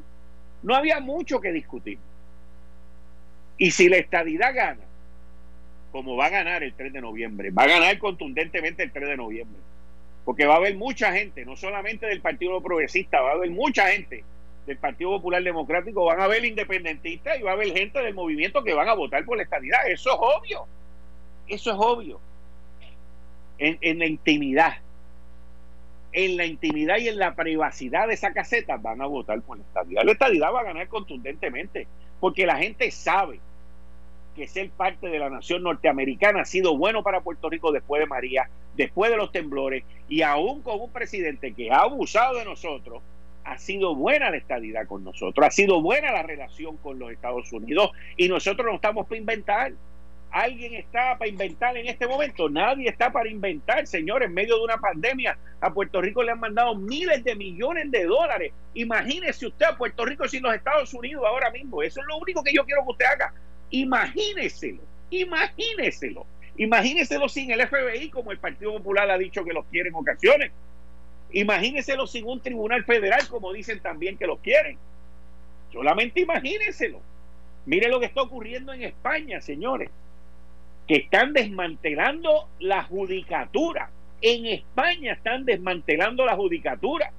No 0.62 0.74
había 0.74 1.00
mucho 1.00 1.40
que 1.40 1.52
discutir. 1.52 1.98
Y 3.56 3.70
si 3.70 3.88
la 3.88 3.96
estadidad 3.96 4.54
gana, 4.54 4.82
como 5.94 6.16
va 6.16 6.26
a 6.26 6.30
ganar 6.30 6.64
el 6.64 6.74
3 6.74 6.92
de 6.92 7.00
noviembre, 7.00 7.52
va 7.52 7.62
a 7.62 7.68
ganar 7.68 7.96
contundentemente 8.00 8.82
el 8.82 8.90
3 8.90 9.10
de 9.10 9.16
noviembre, 9.16 9.60
porque 10.24 10.44
va 10.44 10.54
a 10.54 10.56
haber 10.56 10.74
mucha 10.74 11.12
gente, 11.12 11.44
no 11.44 11.54
solamente 11.54 12.06
del 12.06 12.20
Partido 12.20 12.60
Progresista, 12.60 13.20
va 13.20 13.30
a 13.30 13.34
haber 13.34 13.52
mucha 13.52 13.86
gente 13.86 14.24
del 14.66 14.76
Partido 14.76 15.10
Popular 15.10 15.40
Democrático, 15.44 16.04
van 16.04 16.18
a 16.18 16.24
haber 16.24 16.44
independentistas 16.44 17.38
y 17.38 17.44
va 17.44 17.52
a 17.52 17.54
haber 17.54 17.72
gente 17.72 18.00
del 18.00 18.12
movimiento 18.12 18.64
que 18.64 18.74
van 18.74 18.88
a 18.88 18.94
votar 18.94 19.24
por 19.24 19.36
la 19.36 19.44
estadidad. 19.44 19.86
Eso 19.86 20.10
es 20.10 20.18
obvio. 20.18 20.66
Eso 21.46 21.70
es 21.70 21.76
obvio 21.78 22.20
en, 23.58 23.98
la 24.00 24.06
intimidad, 24.06 24.78
en 26.10 26.36
la 26.36 26.44
intimidad 26.44 26.98
y 26.98 27.06
en 27.06 27.18
la 27.18 27.36
privacidad 27.36 28.08
de 28.08 28.14
esa 28.14 28.32
caseta 28.32 28.78
van 28.78 29.00
a 29.00 29.06
votar 29.06 29.40
por 29.42 29.58
la 29.58 29.62
estadidad. 29.62 30.02
La 30.02 30.10
estadidad 30.10 30.52
va 30.52 30.62
a 30.62 30.64
ganar 30.64 30.88
contundentemente, 30.88 31.86
porque 32.18 32.46
la 32.46 32.56
gente 32.56 32.90
sabe 32.90 33.38
que 34.34 34.48
ser 34.48 34.70
parte 34.70 35.08
de 35.08 35.18
la 35.18 35.30
nación 35.30 35.62
norteamericana 35.62 36.42
ha 36.42 36.44
sido 36.44 36.76
bueno 36.76 37.02
para 37.02 37.20
Puerto 37.20 37.48
Rico 37.48 37.72
después 37.72 38.00
de 38.00 38.06
María, 38.06 38.48
después 38.76 39.10
de 39.10 39.16
los 39.16 39.32
temblores, 39.32 39.84
y 40.08 40.22
aún 40.22 40.62
con 40.62 40.80
un 40.80 40.90
presidente 40.90 41.54
que 41.54 41.70
ha 41.70 41.82
abusado 41.82 42.38
de 42.38 42.44
nosotros, 42.44 43.02
ha 43.44 43.58
sido 43.58 43.94
buena 43.94 44.30
la 44.30 44.36
estadidad 44.36 44.86
con 44.86 45.04
nosotros, 45.04 45.46
ha 45.46 45.50
sido 45.50 45.80
buena 45.80 46.12
la 46.12 46.22
relación 46.22 46.76
con 46.78 46.98
los 46.98 47.12
Estados 47.12 47.52
Unidos, 47.52 47.90
y 48.16 48.28
nosotros 48.28 48.66
no 48.66 48.74
estamos 48.74 49.06
para 49.06 49.18
inventar. 49.18 49.72
¿Alguien 50.30 50.74
está 50.74 51.16
para 51.16 51.28
inventar 51.28 51.76
en 51.76 51.86
este 51.86 52.08
momento? 52.08 52.50
Nadie 52.50 52.88
está 52.88 53.12
para 53.12 53.28
inventar, 53.28 53.86
señores. 53.86 54.26
En 54.26 54.34
medio 54.34 54.56
de 54.56 54.64
una 54.64 54.78
pandemia, 54.78 55.38
a 55.60 55.72
Puerto 55.72 56.00
Rico 56.00 56.24
le 56.24 56.32
han 56.32 56.40
mandado 56.40 56.74
miles 56.74 57.22
de 57.22 57.36
millones 57.36 57.88
de 57.92 58.04
dólares. 58.04 58.52
Imagínese 58.74 59.46
usted 59.46 59.66
a 59.66 59.76
Puerto 59.76 60.04
Rico 60.04 60.26
sin 60.26 60.42
los 60.42 60.52
Estados 60.52 60.92
Unidos 60.92 61.22
ahora 61.24 61.50
mismo. 61.50 61.84
Eso 61.84 62.00
es 62.00 62.06
lo 62.08 62.16
único 62.16 62.42
que 62.42 62.52
yo 62.52 62.64
quiero 62.64 62.82
que 62.82 62.90
usted 62.90 63.06
haga. 63.06 63.32
Imagíneselo, 63.74 64.82
imagíneselo. 65.10 66.26
Imagíneselo 66.56 67.28
sin 67.28 67.50
el 67.50 67.66
FBI, 67.66 68.10
como 68.10 68.30
el 68.30 68.38
Partido 68.38 68.72
Popular 68.74 69.10
ha 69.10 69.18
dicho 69.18 69.44
que 69.44 69.52
los 69.52 69.64
quiere 69.66 69.88
en 69.88 69.96
ocasiones. 69.96 70.52
Imagíneselo 71.32 72.06
sin 72.06 72.26
un 72.26 72.40
tribunal 72.40 72.84
federal, 72.84 73.26
como 73.28 73.52
dicen 73.52 73.80
también 73.80 74.16
que 74.16 74.26
los 74.26 74.38
quieren. 74.38 74.78
Solamente 75.72 76.20
imagíneselo. 76.20 77.00
Mire 77.66 77.88
lo 77.88 77.98
que 77.98 78.06
está 78.06 78.22
ocurriendo 78.22 78.72
en 78.72 78.82
España, 78.82 79.40
señores 79.40 79.90
que 80.86 80.96
están 80.96 81.32
desmantelando 81.32 82.48
la 82.60 82.82
judicatura. 82.84 83.90
En 84.20 84.46
España 84.46 85.12
están 85.12 85.44
desmantelando 85.44 86.24
la 86.24 86.36
judicatura. 86.36 87.10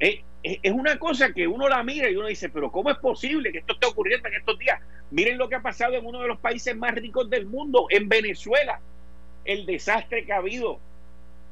Eh, 0.00 0.22
es 0.42 0.72
una 0.72 0.98
cosa 0.98 1.32
que 1.32 1.46
uno 1.46 1.68
la 1.68 1.82
mira 1.82 2.10
y 2.10 2.16
uno 2.16 2.26
dice, 2.26 2.48
pero 2.48 2.72
¿cómo 2.72 2.90
es 2.90 2.98
posible 2.98 3.52
que 3.52 3.58
esto 3.58 3.74
esté 3.74 3.86
ocurriendo 3.86 4.28
en 4.28 4.34
estos 4.34 4.58
días? 4.58 4.80
Miren 5.10 5.38
lo 5.38 5.48
que 5.48 5.54
ha 5.54 5.62
pasado 5.62 5.94
en 5.94 6.04
uno 6.04 6.20
de 6.20 6.28
los 6.28 6.38
países 6.38 6.76
más 6.76 6.94
ricos 6.94 7.30
del 7.30 7.46
mundo, 7.46 7.86
en 7.90 8.08
Venezuela, 8.08 8.80
el 9.44 9.66
desastre 9.66 10.24
que 10.24 10.32
ha 10.32 10.38
habido 10.38 10.80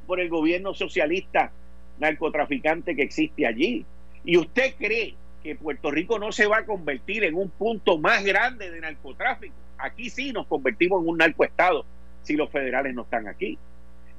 por 0.07 0.19
el 0.19 0.29
gobierno 0.29 0.75
socialista 0.75 1.53
narcotraficante 1.99 2.97
que 2.97 3.03
existe 3.03 3.47
allí. 3.47 3.85
¿Y 4.25 4.37
usted 4.39 4.75
cree 4.77 5.15
que 5.43 5.55
Puerto 5.55 5.91
Rico 5.91 6.19
no 6.19 6.33
se 6.33 6.47
va 6.47 6.59
a 6.59 6.67
convertir 6.67 7.25
en 7.25 7.35
un 7.35 7.51
punto 7.51 7.99
más 7.99 8.25
grande 8.25 8.71
de 8.71 8.81
narcotráfico? 8.81 9.55
Aquí 9.79 10.11
sí 10.11 10.33
nos 10.33 10.47
convertimos 10.47 11.03
en 11.03 11.09
un 11.09 11.19
narcoestado 11.19 11.85
si 12.23 12.35
los 12.35 12.51
federales 12.51 12.95
no 12.95 13.03
están 13.03 13.29
aquí. 13.29 13.59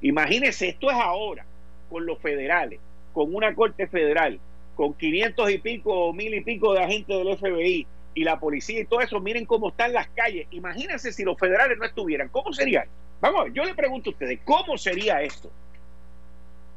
Imagínense, 0.00 0.68
esto 0.68 0.90
es 0.90 0.96
ahora, 0.96 1.44
con 1.90 2.06
los 2.06 2.18
federales, 2.18 2.80
con 3.12 3.34
una 3.34 3.54
corte 3.54 3.86
federal, 3.86 4.40
con 4.74 4.94
500 4.94 5.50
y 5.50 5.58
pico 5.58 6.12
mil 6.12 6.34
y 6.34 6.40
pico 6.40 6.72
de 6.74 6.82
agentes 6.82 7.16
del 7.16 7.36
FBI 7.36 7.86
y 8.14 8.24
la 8.24 8.38
policía 8.38 8.80
y 8.80 8.84
todo 8.84 9.00
eso, 9.00 9.20
miren 9.20 9.46
cómo 9.46 9.68
están 9.68 9.92
las 9.92 10.08
calles. 10.08 10.46
Imagínense 10.50 11.12
si 11.12 11.24
los 11.24 11.38
federales 11.38 11.78
no 11.78 11.84
estuvieran, 11.84 12.28
¿cómo 12.28 12.52
sería? 12.52 12.86
Vamos, 13.20 13.48
yo 13.54 13.64
le 13.64 13.74
pregunto 13.74 14.10
a 14.10 14.12
ustedes, 14.12 14.40
¿cómo 14.44 14.76
sería 14.76 15.22
esto? 15.22 15.50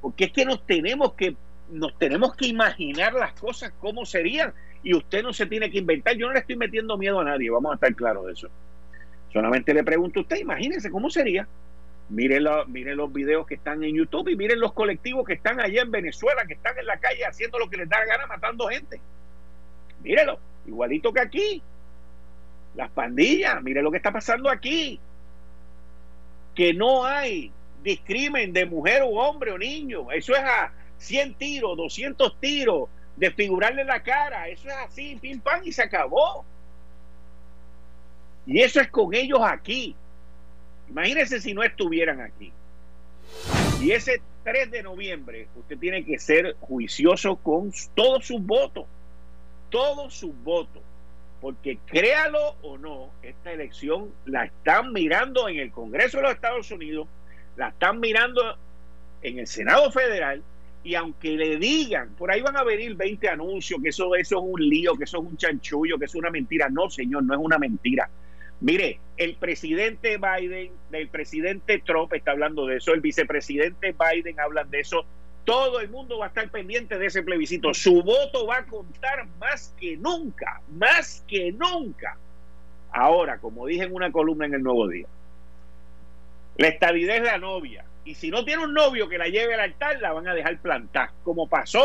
Porque 0.02 0.26
es 0.26 0.32
que 0.32 0.46
nos 0.46 0.66
tenemos 0.66 1.14
que 1.14 1.36
nos 1.72 1.98
tenemos 1.98 2.36
que 2.36 2.46
imaginar 2.46 3.14
las 3.14 3.34
cosas 3.34 3.74
cómo 3.80 4.06
serían 4.06 4.54
y 4.84 4.94
usted 4.94 5.24
no 5.24 5.34
se 5.34 5.48
tiene 5.48 5.72
que 5.72 5.80
inventar. 5.80 6.16
Yo 6.16 6.28
no 6.28 6.34
le 6.34 6.40
estoy 6.40 6.56
metiendo 6.56 6.96
miedo 6.98 7.20
a 7.20 7.24
nadie, 7.24 7.50
vamos 7.50 7.72
a 7.72 7.76
estar 7.76 7.94
claros 7.96 8.28
de 8.28 8.34
eso. 8.34 8.50
Solamente 9.34 9.74
le 9.74 9.84
pregunto 9.84 10.20
a 10.20 10.24
usted, 10.24 10.38
imagínense 10.38 10.92
cómo 10.92 11.10
sería. 11.10 11.48
Miren, 12.10 12.44
los 12.44 13.12
videos 13.12 13.48
que 13.48 13.56
están 13.56 13.84
en 13.84 13.96
YouTube 13.96 14.30
y 14.30 14.36
miren 14.36 14.60
los 14.60 14.74
colectivos 14.74 15.26
que 15.26 15.34
están 15.34 15.60
allá 15.60 15.82
en 15.82 15.90
Venezuela, 15.90 16.46
que 16.46 16.54
están 16.54 16.78
en 16.78 16.86
la 16.86 17.00
calle 17.00 17.26
haciendo 17.26 17.58
lo 17.58 17.68
que 17.70 17.78
les 17.78 17.90
da 17.90 18.00
la 18.00 18.06
gana, 18.06 18.28
matando 18.28 18.68
gente. 18.68 19.02
Mírenlo, 20.04 20.40
igualito 20.68 21.12
que 21.12 21.20
aquí. 21.20 21.64
Las 22.76 22.92
pandillas, 22.92 23.62
miren 23.64 23.84
lo 23.84 23.92
que 23.92 23.98
está 23.98 24.12
pasando 24.12 24.50
aquí. 24.50 25.00
Que 26.54 26.74
no 26.74 27.06
hay 27.06 27.52
discrimen 27.82 28.54
de 28.54 28.66
mujer 28.66 29.02
o 29.02 29.10
hombre 29.10 29.52
o 29.52 29.58
niño. 29.58 30.12
Eso 30.12 30.34
es 30.34 30.42
a 30.42 30.72
100 31.00 31.34
tiros, 31.36 31.76
200 31.76 32.40
tiros, 32.40 32.88
desfigurarle 33.16 33.84
la 33.84 34.04
cara. 34.04 34.48
Eso 34.48 34.68
es 34.68 34.76
así, 34.76 35.18
pim 35.20 35.40
pam, 35.40 35.62
y 35.64 35.72
se 35.72 35.82
acabó. 35.82 36.46
Y 38.46 38.62
eso 38.62 38.80
es 38.80 38.90
con 38.90 39.14
ellos 39.16 39.40
aquí. 39.42 39.96
Imagínense 40.90 41.42
si 41.42 41.54
no 41.54 41.64
estuvieran 41.64 42.22
aquí. 42.22 42.52
Y 43.82 43.92
ese 43.92 44.22
3 44.44 44.72
de 44.72 44.84
noviembre 44.84 45.48
usted 45.56 45.78
tiene 45.78 46.06
que 46.06 46.20
ser 46.20 46.56
juicioso 46.60 47.36
con 47.38 47.72
todos 47.94 48.26
sus 48.26 48.42
votos. 48.42 48.86
Todos 49.70 50.14
sus 50.14 50.32
votos. 50.44 50.82
Porque 51.42 51.78
créalo 51.86 52.56
o 52.62 52.78
no, 52.78 53.12
esta 53.22 53.52
elección 53.52 54.12
la 54.26 54.46
están 54.46 54.94
mirando 54.94 55.50
en 55.50 55.60
el 55.60 55.72
Congreso 55.72 56.18
de 56.18 56.24
los 56.24 56.34
Estados 56.34 56.72
Unidos, 56.72 57.08
la 57.58 57.70
están 57.70 58.00
mirando 58.00 58.58
en 59.22 59.40
el 59.40 59.48
Senado 59.48 59.92
Federal 59.92 60.42
y 60.84 60.94
aunque 60.94 61.32
le 61.32 61.58
digan, 61.58 62.10
por 62.16 62.32
ahí 62.32 62.42
van 62.42 62.58
a 62.58 62.64
venir 62.64 62.96
20 62.96 63.28
anuncios, 63.28 63.82
que 63.82 63.90
eso, 63.90 64.16
eso 64.16 64.38
es 64.38 64.44
un 64.44 64.62
lío, 64.62 64.96
que 64.96 65.06
eso 65.06 65.18
es 65.18 65.24
un 65.24 65.36
chanchullo, 65.36 65.98
que 65.98 66.06
es 66.06 66.14
una 66.14 66.30
mentira. 66.30 66.70
No, 66.70 66.90
señor, 66.92 67.24
no 67.24 67.34
es 67.34 67.40
una 67.42 67.58
mentira. 67.58 68.08
Mire, 68.66 69.00
el 69.18 69.36
presidente 69.36 70.18
Biden, 70.18 70.72
el 70.92 71.08
presidente 71.10 71.84
Trump 71.86 72.12
está 72.14 72.32
hablando 72.32 72.66
de 72.66 72.78
eso, 72.78 72.96
el 72.96 73.00
vicepresidente 73.00 73.94
Biden 73.94 74.40
habla 74.40 74.64
de 74.64 74.80
eso, 74.80 75.06
todo 75.44 75.82
el 75.82 75.90
mundo 75.90 76.18
va 76.18 76.26
a 76.26 76.28
estar 76.30 76.50
pendiente 76.50 76.98
de 76.98 77.06
ese 77.06 77.22
plebiscito. 77.22 77.76
Su 77.76 78.02
voto 78.02 78.48
va 78.48 78.58
a 78.58 78.66
contar 78.66 79.28
más 79.40 79.72
que 79.80 79.96
nunca, 79.98 80.62
más 80.68 81.24
que 81.28 81.52
nunca. 81.52 82.18
Ahora, 82.92 83.38
como 83.38 83.68
dije 83.68 83.84
en 83.84 83.94
una 83.94 84.12
columna 84.12 84.48
en 84.48 84.56
el 84.56 84.64
Nuevo 84.64 84.88
Día, 84.88 85.06
la 86.58 86.68
estabilidad 86.68 87.18
es 87.18 87.24
la 87.24 87.38
novia. 87.38 87.86
Y 88.04 88.16
si 88.16 88.32
no 88.32 88.46
tiene 88.46 88.64
un 88.64 88.74
novio 88.74 89.08
que 89.08 89.20
la 89.20 89.28
lleve 89.28 89.54
al 89.54 89.60
altar, 89.60 90.02
la 90.02 90.12
van 90.12 90.28
a 90.28 90.34
dejar 90.34 90.58
plantar, 90.58 91.12
como 91.24 91.48
pasó 91.48 91.84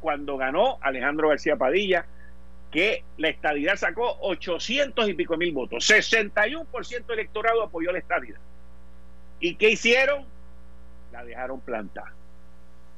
cuando 0.00 0.36
ganó 0.36 0.78
Alejandro 0.80 1.30
García 1.30 1.56
Padilla 1.56 2.06
que 2.74 3.04
la 3.18 3.28
estadidad 3.28 3.76
sacó 3.76 4.18
800 4.22 5.08
y 5.08 5.14
pico 5.14 5.36
mil 5.36 5.52
votos. 5.52 5.88
61% 5.88 7.04
electorado 7.08 7.62
apoyó 7.62 7.92
la 7.92 8.00
estadidad. 8.00 8.40
¿Y 9.38 9.54
qué 9.54 9.70
hicieron? 9.70 10.24
La 11.12 11.24
dejaron 11.24 11.60
plantar. 11.60 12.06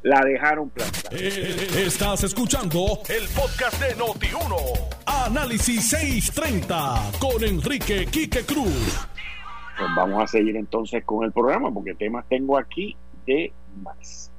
La 0.02 0.22
dejaron 0.24 0.70
plantar. 0.70 1.12
Eh, 1.12 1.84
estás 1.84 2.24
escuchando 2.24 3.00
el 3.10 3.28
podcast 3.28 3.78
de 3.82 3.94
Noti1. 3.96 4.88
Análisis 5.04 5.90
630 5.90 7.12
con 7.18 7.44
Enrique 7.44 8.06
Quique 8.06 8.46
Cruz. 8.46 9.06
Pues 9.76 9.90
vamos 9.94 10.24
a 10.24 10.26
seguir 10.26 10.56
entonces 10.56 11.04
con 11.04 11.22
el 11.22 11.32
programa 11.32 11.70
porque 11.70 11.94
temas 11.94 12.24
tengo 12.30 12.56
aquí 12.56 12.96
de 13.26 13.52
más. 13.82 14.30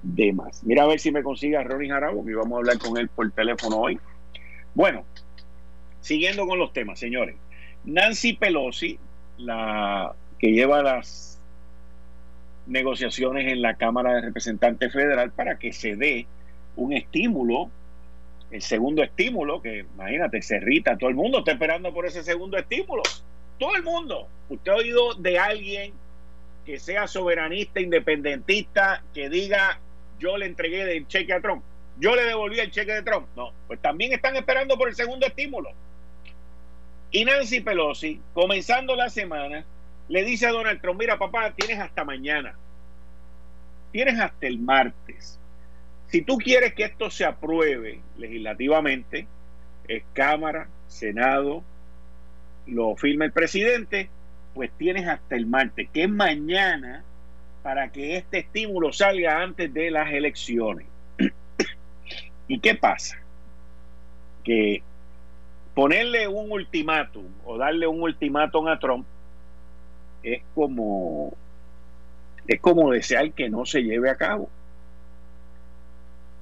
De 0.00 0.32
más. 0.32 0.62
Mira 0.62 0.84
a 0.84 0.86
ver 0.86 1.00
si 1.00 1.10
me 1.10 1.24
consigue 1.24 1.56
a 1.56 1.64
Ronnie 1.64 1.90
Jarabo, 1.90 2.24
que 2.24 2.36
vamos 2.36 2.52
a 2.52 2.58
hablar 2.58 2.78
con 2.78 2.96
él 2.98 3.08
por 3.08 3.28
teléfono 3.32 3.78
hoy 3.78 3.98
bueno, 4.74 5.04
siguiendo 6.00 6.46
con 6.46 6.58
los 6.58 6.72
temas, 6.72 6.98
señores. 6.98 7.36
Nancy 7.84 8.34
Pelosi, 8.34 8.98
la 9.38 10.14
que 10.38 10.52
lleva 10.52 10.82
las 10.82 11.40
negociaciones 12.66 13.50
en 13.52 13.62
la 13.62 13.74
Cámara 13.74 14.14
de 14.14 14.20
Representantes 14.22 14.92
Federal 14.92 15.32
para 15.32 15.58
que 15.58 15.72
se 15.72 15.96
dé 15.96 16.26
un 16.76 16.92
estímulo, 16.92 17.70
el 18.50 18.62
segundo 18.62 19.02
estímulo, 19.02 19.60
que 19.62 19.80
imagínate, 19.94 20.42
se 20.42 20.56
irrita, 20.56 20.96
todo 20.96 21.10
el 21.10 21.16
mundo 21.16 21.38
está 21.38 21.52
esperando 21.52 21.92
por 21.92 22.06
ese 22.06 22.22
segundo 22.22 22.56
estímulo. 22.58 23.02
Todo 23.58 23.76
el 23.76 23.82
mundo. 23.82 24.28
Usted 24.48 24.72
ha 24.72 24.76
oído 24.76 25.14
de 25.14 25.38
alguien 25.38 25.92
que 26.64 26.78
sea 26.78 27.06
soberanista, 27.06 27.80
independentista, 27.80 29.02
que 29.14 29.28
diga 29.28 29.80
yo 30.18 30.36
le 30.36 30.46
entregué 30.46 30.96
el 30.96 31.08
cheque 31.08 31.32
a 31.32 31.40
Trump 31.40 31.64
yo 32.00 32.16
le 32.16 32.24
devolví 32.24 32.58
el 32.58 32.70
cheque 32.70 32.92
de 32.92 33.02
Trump. 33.02 33.28
No, 33.36 33.52
pues 33.66 33.80
también 33.80 34.12
están 34.12 34.34
esperando 34.34 34.76
por 34.76 34.88
el 34.88 34.94
segundo 34.94 35.26
estímulo. 35.26 35.70
Y 37.12 37.24
Nancy 37.24 37.60
Pelosi, 37.60 38.20
comenzando 38.32 38.96
la 38.96 39.10
semana, 39.10 39.64
le 40.08 40.24
dice 40.24 40.46
a 40.46 40.50
Donald 40.50 40.80
Trump, 40.80 40.98
mira 40.98 41.18
papá, 41.18 41.52
tienes 41.52 41.78
hasta 41.78 42.04
mañana. 42.04 42.54
Tienes 43.92 44.18
hasta 44.18 44.46
el 44.46 44.58
martes. 44.58 45.38
Si 46.08 46.22
tú 46.22 46.38
quieres 46.38 46.74
que 46.74 46.84
esto 46.84 47.10
se 47.10 47.24
apruebe 47.24 48.00
legislativamente, 48.16 49.26
es 49.86 50.02
Cámara, 50.12 50.68
Senado, 50.88 51.62
lo 52.66 52.96
firma 52.96 53.24
el 53.26 53.32
presidente, 53.32 54.08
pues 54.54 54.70
tienes 54.78 55.06
hasta 55.06 55.36
el 55.36 55.46
martes, 55.46 55.88
que 55.92 56.04
es 56.04 56.08
mañana, 56.08 57.04
para 57.62 57.92
que 57.92 58.16
este 58.16 58.38
estímulo 58.38 58.92
salga 58.92 59.42
antes 59.42 59.72
de 59.72 59.90
las 59.90 60.12
elecciones. 60.12 60.86
¿Y 62.50 62.58
qué 62.58 62.74
pasa? 62.74 63.16
Que 64.42 64.82
ponerle 65.72 66.26
un 66.26 66.50
ultimátum 66.50 67.26
o 67.44 67.56
darle 67.56 67.86
un 67.86 68.02
ultimátum 68.02 68.66
a 68.66 68.76
Trump 68.80 69.06
es 70.24 70.42
como 70.52 71.32
es 72.48 72.60
como 72.60 72.90
desear 72.90 73.30
que 73.34 73.48
no 73.48 73.64
se 73.66 73.82
lleve 73.84 74.10
a 74.10 74.16
cabo. 74.16 74.50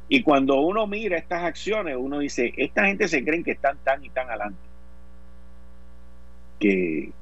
Y 0.09 0.23
cuando 0.23 0.59
uno 0.63 0.87
mira 0.87 1.19
estas 1.19 1.43
acciones, 1.45 1.95
uno 1.99 2.21
dice, 2.21 2.55
esta 2.57 2.87
gente 2.87 3.07
se 3.07 3.23
creen 3.23 3.45
que 3.45 3.51
están 3.51 3.77
tan 3.85 4.03
y 4.03 4.09
tan 4.09 4.31
adelante, 4.31 4.59
que, 6.59 7.13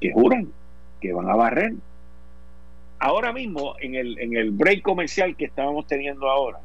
que 0.00 0.10
juran 0.10 0.50
que 1.02 1.12
van 1.12 1.28
a 1.28 1.36
barrer. 1.36 1.74
Ahora 2.98 3.34
mismo, 3.34 3.74
en 3.78 3.94
el, 3.94 4.18
en 4.18 4.34
el 4.34 4.52
break 4.52 4.80
comercial 4.80 5.36
que 5.36 5.44
estábamos 5.44 5.86
teniendo 5.86 6.30
ahora, 6.30 6.60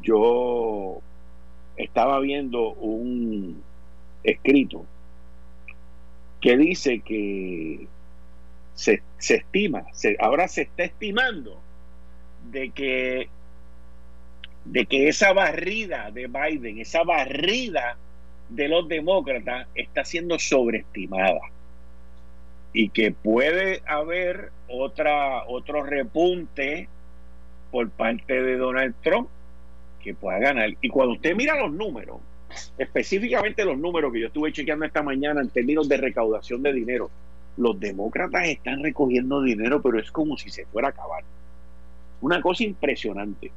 yo 0.00 1.00
estaba 1.76 2.18
viendo 2.20 2.70
un 2.74 3.62
escrito 4.24 4.86
que 6.40 6.56
dice 6.56 7.00
que 7.00 7.86
se, 8.74 9.02
estima, 9.18 9.84
ahora 10.20 10.48
se 10.48 10.62
está 10.62 10.84
estimando 10.84 11.60
de 12.50 12.70
que 12.70 13.28
de 14.64 14.86
que 14.86 15.08
esa 15.08 15.32
barrida 15.32 16.12
de 16.12 16.28
Biden, 16.28 16.78
esa 16.78 17.02
barrida 17.02 17.96
de 18.48 18.68
los 18.68 18.86
demócratas 18.88 19.66
está 19.74 20.04
siendo 20.04 20.38
sobreestimada 20.38 21.40
y 22.72 22.90
que 22.90 23.10
puede 23.10 23.82
haber 23.86 24.50
otra 24.68 25.44
otro 25.46 25.82
repunte 25.82 26.88
por 27.70 27.90
parte 27.90 28.40
de 28.40 28.56
Donald 28.56 28.94
Trump 29.02 29.28
que 30.02 30.14
pueda 30.14 30.38
ganar. 30.38 30.70
Y 30.80 30.88
cuando 30.88 31.14
usted 31.14 31.34
mira 31.34 31.58
los 31.58 31.72
números, 31.72 32.18
específicamente 32.76 33.64
los 33.64 33.78
números 33.78 34.12
que 34.12 34.20
yo 34.20 34.26
estuve 34.26 34.52
chequeando 34.52 34.84
esta 34.84 35.02
mañana 35.02 35.40
en 35.40 35.48
términos 35.48 35.88
de 35.88 35.96
recaudación 35.96 36.62
de 36.62 36.72
dinero, 36.72 37.10
los 37.56 37.78
demócratas 37.78 38.48
están 38.48 38.82
recogiendo 38.82 39.42
dinero, 39.42 39.82
pero 39.82 39.98
es 39.98 40.10
como 40.10 40.36
si 40.36 40.50
se 40.50 40.66
fuera 40.66 40.88
a 40.88 40.90
acabar. 40.90 41.22
Una 42.20 42.40
cosa 42.40 42.64
impresionante, 42.64 43.50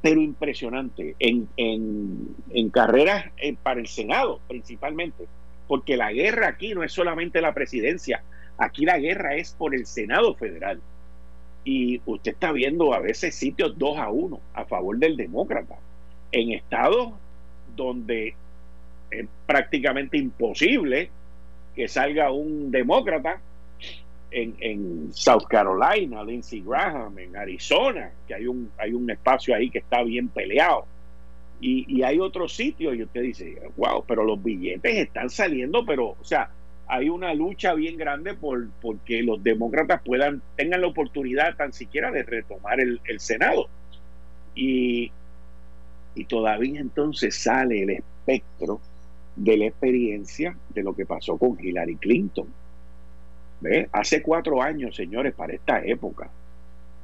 pero 0.00 0.20
impresionante, 0.20 1.16
en, 1.18 1.48
en, 1.56 2.28
en 2.50 2.70
carreras 2.70 3.26
eh, 3.38 3.56
para 3.62 3.80
el 3.80 3.88
Senado 3.88 4.40
principalmente, 4.48 5.26
porque 5.66 5.96
la 5.96 6.12
guerra 6.12 6.48
aquí 6.48 6.74
no 6.74 6.82
es 6.82 6.92
solamente 6.92 7.40
la 7.40 7.54
presidencia, 7.54 8.22
aquí 8.58 8.84
la 8.84 8.98
guerra 8.98 9.36
es 9.36 9.52
por 9.52 9.74
el 9.74 9.86
Senado 9.86 10.34
federal 10.34 10.80
y 11.64 12.00
usted 12.06 12.32
está 12.32 12.52
viendo 12.52 12.92
a 12.94 13.00
veces 13.00 13.34
sitios 13.34 13.76
2 13.76 13.98
a 13.98 14.10
1 14.10 14.40
a 14.54 14.64
favor 14.64 14.98
del 14.98 15.16
demócrata 15.16 15.76
en 16.32 16.52
estados 16.52 17.12
donde 17.76 18.34
es 19.10 19.26
prácticamente 19.46 20.18
imposible 20.18 21.10
que 21.74 21.88
salga 21.88 22.30
un 22.30 22.70
demócrata 22.70 23.40
en, 24.30 24.56
en, 24.60 25.12
South 25.12 25.44
Carolina, 25.48 26.22
Lindsey 26.22 26.62
Graham, 26.66 27.18
en 27.18 27.36
Arizona, 27.36 28.10
que 28.26 28.34
hay 28.34 28.46
un, 28.46 28.70
hay 28.76 28.92
un 28.92 29.08
espacio 29.10 29.54
ahí 29.54 29.70
que 29.70 29.78
está 29.78 30.02
bien 30.02 30.28
peleado. 30.28 30.86
Y, 31.60 32.02
hay 32.02 32.20
otros 32.20 32.54
sitios 32.54 32.94
y 32.94 33.02
usted 33.02 33.22
dice, 33.22 33.60
wow, 33.76 34.04
pero 34.06 34.24
los 34.24 34.42
billetes 34.42 34.96
están 34.96 35.28
saliendo, 35.28 35.84
pero, 35.84 36.10
o 36.10 36.24
sea, 36.24 36.50
hay 36.88 37.10
una 37.10 37.34
lucha 37.34 37.74
bien 37.74 37.98
grande 37.98 38.34
por 38.34 38.68
porque 38.80 39.22
los 39.22 39.42
demócratas 39.42 40.00
puedan 40.02 40.40
tengan 40.56 40.80
la 40.80 40.86
oportunidad 40.86 41.54
tan 41.54 41.72
siquiera 41.72 42.10
de 42.10 42.22
retomar 42.22 42.80
el, 42.80 43.00
Senado. 43.18 43.68
Y, 44.54 45.12
y 46.14 46.24
todavía 46.24 46.80
entonces 46.80 47.36
sale 47.36 47.82
el 47.82 47.90
espectro 47.90 48.80
de 49.36 49.56
la 49.58 49.66
experiencia 49.66 50.56
de 50.70 50.82
lo 50.82 50.96
que 50.96 51.04
pasó 51.04 51.36
con 51.36 51.62
Hillary 51.62 51.96
Clinton. 51.96 52.48
¿Ve? 53.60 53.88
Hace 53.92 54.22
cuatro 54.22 54.62
años, 54.62 54.96
señores, 54.96 55.34
para 55.34 55.52
esta 55.52 55.84
época, 55.84 56.30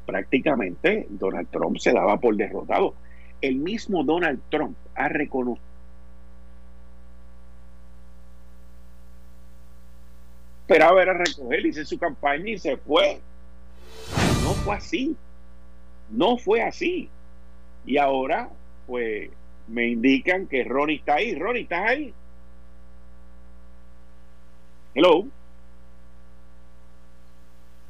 prácticamente 0.07 1.07
Donald 1.11 1.49
Trump 1.51 1.77
se 1.77 1.92
daba 1.92 2.18
por 2.18 2.35
derrotado. 2.37 2.94
El 3.40 3.57
mismo 3.57 4.03
Donald 4.03 4.40
Trump 4.49 4.77
ha 4.94 5.09
reconocido 5.09 5.74
esperaba 10.64 11.03
era 11.03 11.12
recoger, 11.12 11.66
hice 11.66 11.85
su 11.85 11.98
campaña 11.98 12.48
y 12.48 12.59
se 12.59 12.79
fue. 12.79 13.20
No 14.42 14.55
fue 14.55 14.77
así. 14.77 15.16
No 16.11 16.38
fue 16.38 16.62
así. 16.62 17.11
Y 17.85 17.98
ahora, 17.98 18.48
pues, 18.87 19.31
me 19.68 19.88
indican 19.88 20.46
que 20.46 20.64
Ronnie 20.64 20.96
está 20.96 21.16
ahí. 21.16 21.35
Ronnie, 21.35 21.62
¿estás 21.62 21.87
ahí? 21.87 22.14
Hello. 24.94 25.27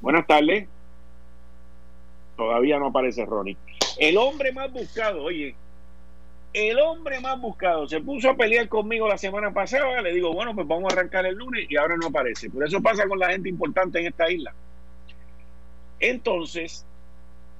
Buenas 0.01 0.27
tardes. 0.27 0.67
Todavía 2.37 2.81
no 2.81 2.87
aparece 2.87 3.25
Ronnie. 3.25 3.57
El 3.99 4.17
hombre 4.17 4.53
más 4.53 4.73
buscado, 4.73 5.23
oye, 5.23 5.55
el 6.55 6.79
hombre 6.79 7.21
más 7.21 7.39
buscado 7.41 7.89
se 7.89 8.01
puso 8.01 8.31
a 8.31 8.37
pelear 8.37 8.69
conmigo 8.69 9.09
la 9.09 9.19
semana 9.19 9.53
pasada. 9.53 10.01
Le 10.01 10.15
digo, 10.15 10.33
bueno, 10.33 10.55
pues 10.55 10.67
vamos 10.67 10.93
a 10.93 10.97
arrancar 10.97 11.27
el 11.27 11.35
lunes 11.35 11.67
y 11.69 11.77
ahora 11.77 11.97
no 11.97 12.07
aparece. 12.07 12.49
Por 12.49 12.65
eso 12.65 12.81
pasa 12.81 13.09
con 13.09 13.19
la 13.19 13.31
gente 13.31 13.49
importante 13.49 13.99
en 13.99 14.07
esta 14.07 14.31
isla. 14.31 14.55
Entonces, 15.99 16.87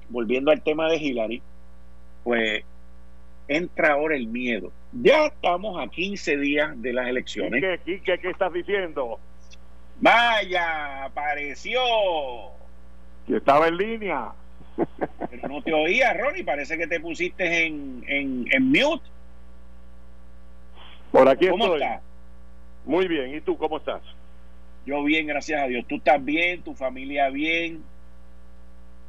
volviendo 0.09 0.49
al 0.49 0.61
tema 0.61 0.87
de 0.87 0.95
Hillary, 0.95 1.41
pues 2.23 2.63
entra 3.49 3.93
ahora 3.93 4.15
el 4.15 4.27
miedo. 4.27 4.71
Ya 4.93 5.25
estamos 5.25 5.77
a 5.77 5.89
15 5.89 6.37
días 6.37 6.81
de 6.81 6.93
las 6.93 7.07
elecciones. 7.07 7.61
¿Qué, 7.83 8.01
qué, 8.01 8.17
qué 8.17 8.29
estás 8.29 8.53
diciendo? 8.53 9.19
Vaya, 9.99 11.03
apareció. 11.03 11.81
Que 13.27 13.37
estaba 13.37 13.67
en 13.67 13.75
línea. 13.75 14.31
Pero 15.29 15.47
no 15.47 15.61
te 15.61 15.73
oía, 15.73 16.13
Ronnie. 16.13 16.43
Parece 16.43 16.77
que 16.77 16.87
te 16.87 16.99
pusiste 16.99 17.65
en, 17.65 18.03
en, 18.07 18.45
en 18.51 18.63
mute. 18.67 19.05
Por 21.11 21.27
aquí 21.29 21.47
¿Cómo 21.47 21.75
estás? 21.75 22.01
Muy 22.85 23.07
bien. 23.07 23.35
¿Y 23.35 23.41
tú 23.41 23.57
cómo 23.57 23.77
estás? 23.77 24.01
Yo 24.85 25.03
bien, 25.03 25.27
gracias 25.27 25.61
a 25.61 25.67
Dios. 25.67 25.85
¿Tú 25.87 25.95
estás 25.95 26.23
bien? 26.23 26.61
¿Tu 26.61 26.75
familia 26.75 27.29
bien? 27.29 27.83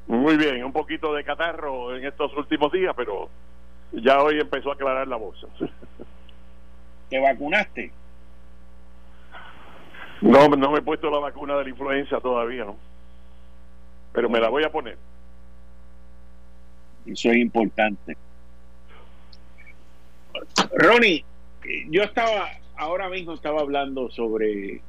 Muy 0.07 0.37
bien. 0.37 0.65
Un 0.65 0.73
poquito 0.73 1.13
de 1.15 1.25
catarro 1.25 1.97
en 1.97 2.07
estos 2.07 2.35
últimos 2.37 2.73
días, 2.73 2.95
pero 2.97 3.29
ya 3.93 4.23
hoy 4.23 4.41
empezó 4.41 4.71
a 4.71 4.75
aclarar 4.75 5.07
la 5.09 5.17
voz. 5.17 5.45
¿Te 7.11 7.21
vacunaste? 7.21 7.93
No, 10.21 10.49
no 10.49 10.71
me 10.71 10.79
he 10.79 10.83
puesto 10.83 11.11
la 11.11 11.19
vacuna 11.19 11.57
de 11.57 11.65
la 11.65 11.71
influenza 11.71 12.21
todavía, 12.21 12.65
¿no? 12.65 12.77
Pero 14.13 14.31
me 14.31 14.41
la 14.41 14.49
voy 14.49 14.65
a 14.65 14.73
poner. 14.73 14.97
Eso 17.07 17.31
es 17.31 17.37
importante. 17.37 18.17
Ronnie, 20.75 21.25
yo 21.89 22.03
estaba, 22.03 22.49
ahora 22.77 23.09
mismo 23.09 23.35
estaba 23.35 23.61
hablando 23.61 24.11
sobre 24.11 24.81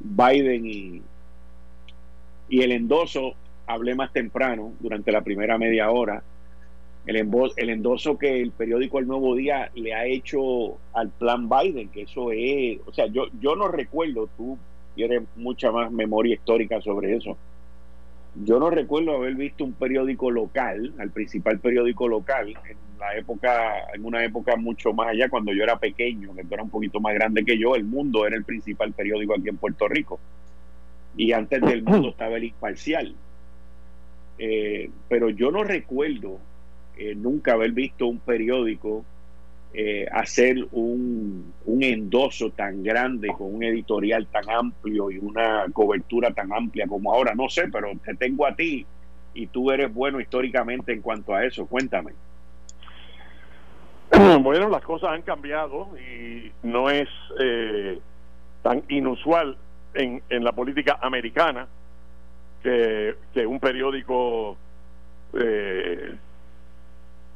Biden 0.00 0.66
y, 0.66 1.02
y 2.48 2.62
el 2.62 2.72
endoso, 2.72 3.34
hablé 3.66 3.94
más 3.94 4.12
temprano, 4.12 4.72
durante 4.80 5.12
la 5.12 5.22
primera 5.22 5.58
media 5.58 5.90
hora, 5.90 6.22
el, 7.06 7.16
el 7.56 7.70
endoso 7.70 8.18
que 8.18 8.40
el 8.40 8.50
periódico 8.52 8.98
El 8.98 9.06
Nuevo 9.06 9.34
Día 9.34 9.70
le 9.74 9.94
ha 9.94 10.06
hecho 10.06 10.78
al 10.94 11.10
plan 11.10 11.48
Biden, 11.48 11.88
que 11.90 12.02
eso 12.02 12.32
es, 12.32 12.78
o 12.86 12.92
sea, 12.92 13.06
yo, 13.06 13.26
yo 13.40 13.56
no 13.56 13.68
recuerdo, 13.68 14.28
tú 14.36 14.58
tienes 14.94 15.22
mucha 15.36 15.70
más 15.70 15.90
memoria 15.90 16.34
histórica 16.34 16.80
sobre 16.80 17.16
eso, 17.16 17.36
yo 18.36 18.58
no 18.58 18.70
recuerdo 18.70 19.16
haber 19.16 19.34
visto 19.34 19.64
un 19.64 19.74
periódico 19.74 20.30
local, 20.30 20.92
al 20.98 21.10
principal 21.10 21.60
periódico 21.60 22.08
local, 22.08 22.48
en 22.48 22.76
la 22.98 23.16
época, 23.16 23.92
en 23.94 24.04
una 24.04 24.24
época 24.24 24.56
mucho 24.56 24.92
más 24.92 25.08
allá, 25.08 25.28
cuando 25.28 25.52
yo 25.52 25.62
era 25.62 25.78
pequeño, 25.78 26.34
que 26.34 26.42
era 26.50 26.62
un 26.62 26.70
poquito 26.70 27.00
más 27.00 27.14
grande 27.14 27.44
que 27.44 27.58
yo, 27.58 27.76
el 27.76 27.84
mundo 27.84 28.26
era 28.26 28.36
el 28.36 28.44
principal 28.44 28.92
periódico 28.92 29.34
aquí 29.34 29.48
en 29.48 29.56
Puerto 29.56 29.86
Rico. 29.86 30.18
Y 31.16 31.32
antes 31.32 31.60
del 31.60 31.82
mundo 31.84 32.08
estaba 32.08 32.36
el 32.36 32.44
imparcial. 32.44 33.14
Eh, 34.38 34.90
pero 35.08 35.30
yo 35.30 35.52
no 35.52 35.62
recuerdo 35.62 36.40
eh, 36.96 37.14
nunca 37.14 37.52
haber 37.52 37.70
visto 37.70 38.06
un 38.06 38.18
periódico 38.18 39.04
eh, 39.76 40.06
hacer 40.12 40.56
un, 40.70 41.52
un, 41.66 41.82
endoso 41.82 42.50
tan 42.50 42.84
grande, 42.84 43.28
con 43.36 43.52
un 43.52 43.64
editorial 43.64 44.28
tan 44.28 44.48
amplio 44.48 45.10
y 45.10 45.18
una 45.18 45.66
cobertura 45.72 46.32
tan 46.32 46.52
amplia 46.52 46.86
como 46.86 47.12
ahora. 47.12 47.34
No 47.34 47.48
sé, 47.48 47.66
pero 47.72 47.90
te 48.04 48.14
tengo 48.14 48.46
a 48.46 48.54
ti 48.54 48.86
y 49.34 49.48
tú 49.48 49.72
eres 49.72 49.92
bueno 49.92 50.20
históricamente 50.20 50.92
en 50.92 51.02
cuanto 51.02 51.34
a 51.34 51.44
eso. 51.44 51.66
Cuéntame. 51.66 52.12
Bueno, 54.40 54.68
las 54.68 54.82
cosas 54.82 55.10
han 55.10 55.22
cambiado 55.22 55.88
y 55.98 56.52
no 56.62 56.88
es 56.88 57.08
eh, 57.40 57.98
tan 58.62 58.84
inusual 58.88 59.56
en, 59.94 60.22
en 60.28 60.44
la 60.44 60.52
política 60.52 61.00
americana 61.02 61.66
que, 62.62 63.16
que 63.32 63.44
un 63.44 63.58
periódico 63.58 64.56
eh, 65.32 66.14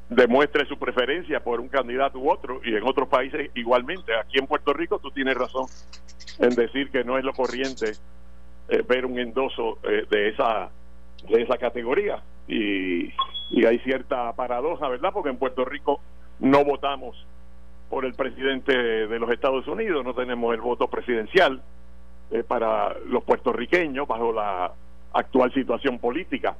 demuestre 0.08 0.66
su 0.66 0.78
preferencia 0.78 1.40
por 1.40 1.60
un 1.60 1.68
candidato 1.68 2.18
u 2.18 2.30
otro 2.30 2.60
y 2.64 2.74
en 2.74 2.82
otros 2.84 3.08
países 3.08 3.50
igualmente. 3.54 4.14
Aquí 4.16 4.38
en 4.38 4.46
Puerto 4.46 4.72
Rico 4.72 4.98
tú 4.98 5.10
tienes 5.10 5.36
razón 5.36 5.66
en 6.38 6.50
decir 6.50 6.90
que 6.90 7.04
no 7.04 7.18
es 7.18 7.24
lo 7.24 7.32
corriente 7.32 7.92
eh, 8.68 8.82
ver 8.88 9.04
un 9.04 9.18
endoso 9.18 9.78
eh, 9.82 10.06
de 10.10 10.28
esa 10.28 10.70
de 11.28 11.42
esa 11.42 11.58
categoría 11.58 12.22
y, 12.46 13.12
y 13.50 13.64
hay 13.66 13.78
cierta 13.80 14.32
paradoja, 14.34 14.88
¿verdad? 14.88 15.10
Porque 15.12 15.30
en 15.30 15.36
Puerto 15.36 15.64
Rico 15.64 16.00
no 16.38 16.64
votamos 16.64 17.26
por 17.90 18.04
el 18.04 18.14
presidente 18.14 18.72
de 18.72 19.18
los 19.18 19.30
Estados 19.30 19.66
Unidos, 19.66 20.04
no 20.04 20.14
tenemos 20.14 20.54
el 20.54 20.60
voto 20.60 20.88
presidencial 20.88 21.62
eh, 22.30 22.44
para 22.44 22.94
los 23.06 23.24
puertorriqueños 23.24 24.06
bajo 24.06 24.32
la 24.32 24.72
actual 25.12 25.52
situación 25.54 25.98
política. 25.98 26.56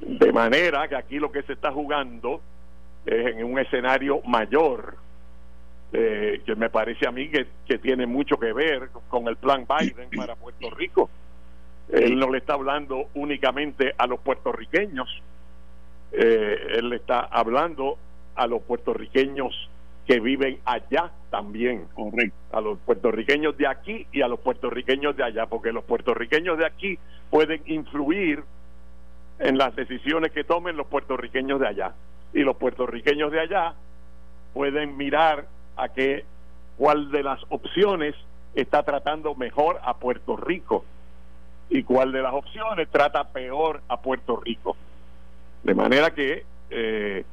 De 0.00 0.32
manera 0.32 0.88
que 0.88 0.96
aquí 0.96 1.18
lo 1.18 1.30
que 1.30 1.42
se 1.42 1.52
está 1.54 1.72
jugando 1.72 2.40
en 3.06 3.44
un 3.44 3.58
escenario 3.58 4.20
mayor, 4.22 4.96
eh, 5.92 6.42
que 6.44 6.54
me 6.54 6.68
parece 6.68 7.08
a 7.08 7.10
mí 7.10 7.28
que, 7.28 7.46
que, 7.66 7.78
tiene 7.78 8.06
mucho 8.06 8.38
que 8.38 8.52
ver 8.52 8.90
con 9.08 9.26
el 9.26 9.36
plan 9.36 9.66
Biden 9.66 10.10
para 10.14 10.36
Puerto 10.36 10.68
Rico. 10.70 11.08
Él 11.88 12.18
no 12.18 12.30
le 12.30 12.38
está 12.38 12.54
hablando 12.54 13.08
únicamente 13.14 13.94
a 13.96 14.06
los 14.06 14.20
puertorriqueños, 14.20 15.08
eh, 16.12 16.74
él 16.76 16.90
le 16.90 16.96
está 16.96 17.20
hablando 17.20 17.96
a 18.34 18.46
los 18.46 18.62
puertorriqueños 18.62 19.70
que 20.06 20.20
viven 20.20 20.58
allá 20.66 21.10
también, 21.30 21.86
a 22.52 22.60
los 22.60 22.78
puertorriqueños 22.80 23.56
de 23.56 23.66
aquí 23.66 24.06
y 24.12 24.20
a 24.20 24.28
los 24.28 24.40
puertorriqueños 24.40 25.16
de 25.16 25.24
allá, 25.24 25.46
porque 25.46 25.72
los 25.72 25.84
puertorriqueños 25.84 26.58
de 26.58 26.66
aquí 26.66 26.98
pueden 27.30 27.62
influir 27.66 28.42
en 29.38 29.56
las 29.56 29.74
decisiones 29.74 30.32
que 30.32 30.44
tomen 30.44 30.76
los 30.76 30.86
puertorriqueños 30.86 31.60
de 31.60 31.68
allá 31.68 31.94
y 32.32 32.40
los 32.40 32.56
puertorriqueños 32.56 33.32
de 33.32 33.40
allá 33.40 33.74
pueden 34.52 34.96
mirar 34.96 35.46
a 35.76 35.88
qué 35.88 36.24
cuál 36.76 37.10
de 37.10 37.22
las 37.22 37.40
opciones 37.48 38.14
está 38.54 38.82
tratando 38.82 39.34
mejor 39.34 39.80
a 39.82 39.94
Puerto 39.94 40.36
Rico 40.36 40.84
y 41.70 41.82
cuál 41.82 42.12
de 42.12 42.22
las 42.22 42.32
opciones 42.32 42.88
trata 42.90 43.24
peor 43.24 43.82
a 43.88 44.00
Puerto 44.00 44.36
Rico. 44.36 44.76
De 45.62 45.74
manera 45.74 46.10
que 46.10 46.44
eh, 46.70 47.24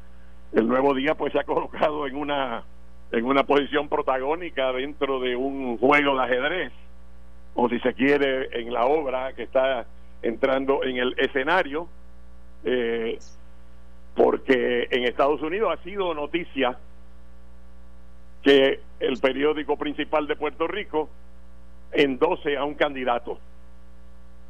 el 0.53 0.67
nuevo 0.67 0.93
día 0.93 1.15
pues 1.15 1.31
se 1.33 1.39
ha 1.39 1.43
colocado 1.43 2.07
en 2.07 2.15
una 2.15 2.63
en 3.11 3.23
una 3.25 3.43
posición 3.43 3.87
protagónica 3.87 4.71
dentro 4.73 5.19
de 5.19 5.35
un 5.35 5.77
juego 5.77 6.17
de 6.17 6.23
ajedrez 6.23 6.73
o 7.53 7.69
si 7.69 7.79
se 7.79 7.93
quiere 7.93 8.49
en 8.59 8.73
la 8.73 8.85
obra 8.85 9.33
que 9.33 9.43
está 9.43 9.85
entrando 10.21 10.83
en 10.83 10.97
el 10.97 11.15
escenario 11.17 11.87
eh, 12.63 13.19
porque 14.15 14.87
en 14.91 15.03
Estados 15.03 15.41
Unidos 15.41 15.77
ha 15.77 15.83
sido 15.83 16.13
noticia 16.13 16.77
que 18.41 18.79
el 18.99 19.19
periódico 19.19 19.77
principal 19.77 20.27
de 20.27 20.35
Puerto 20.35 20.67
Rico 20.67 21.09
endose 21.91 22.57
a 22.57 22.63
un 22.63 22.75
candidato. 22.75 23.39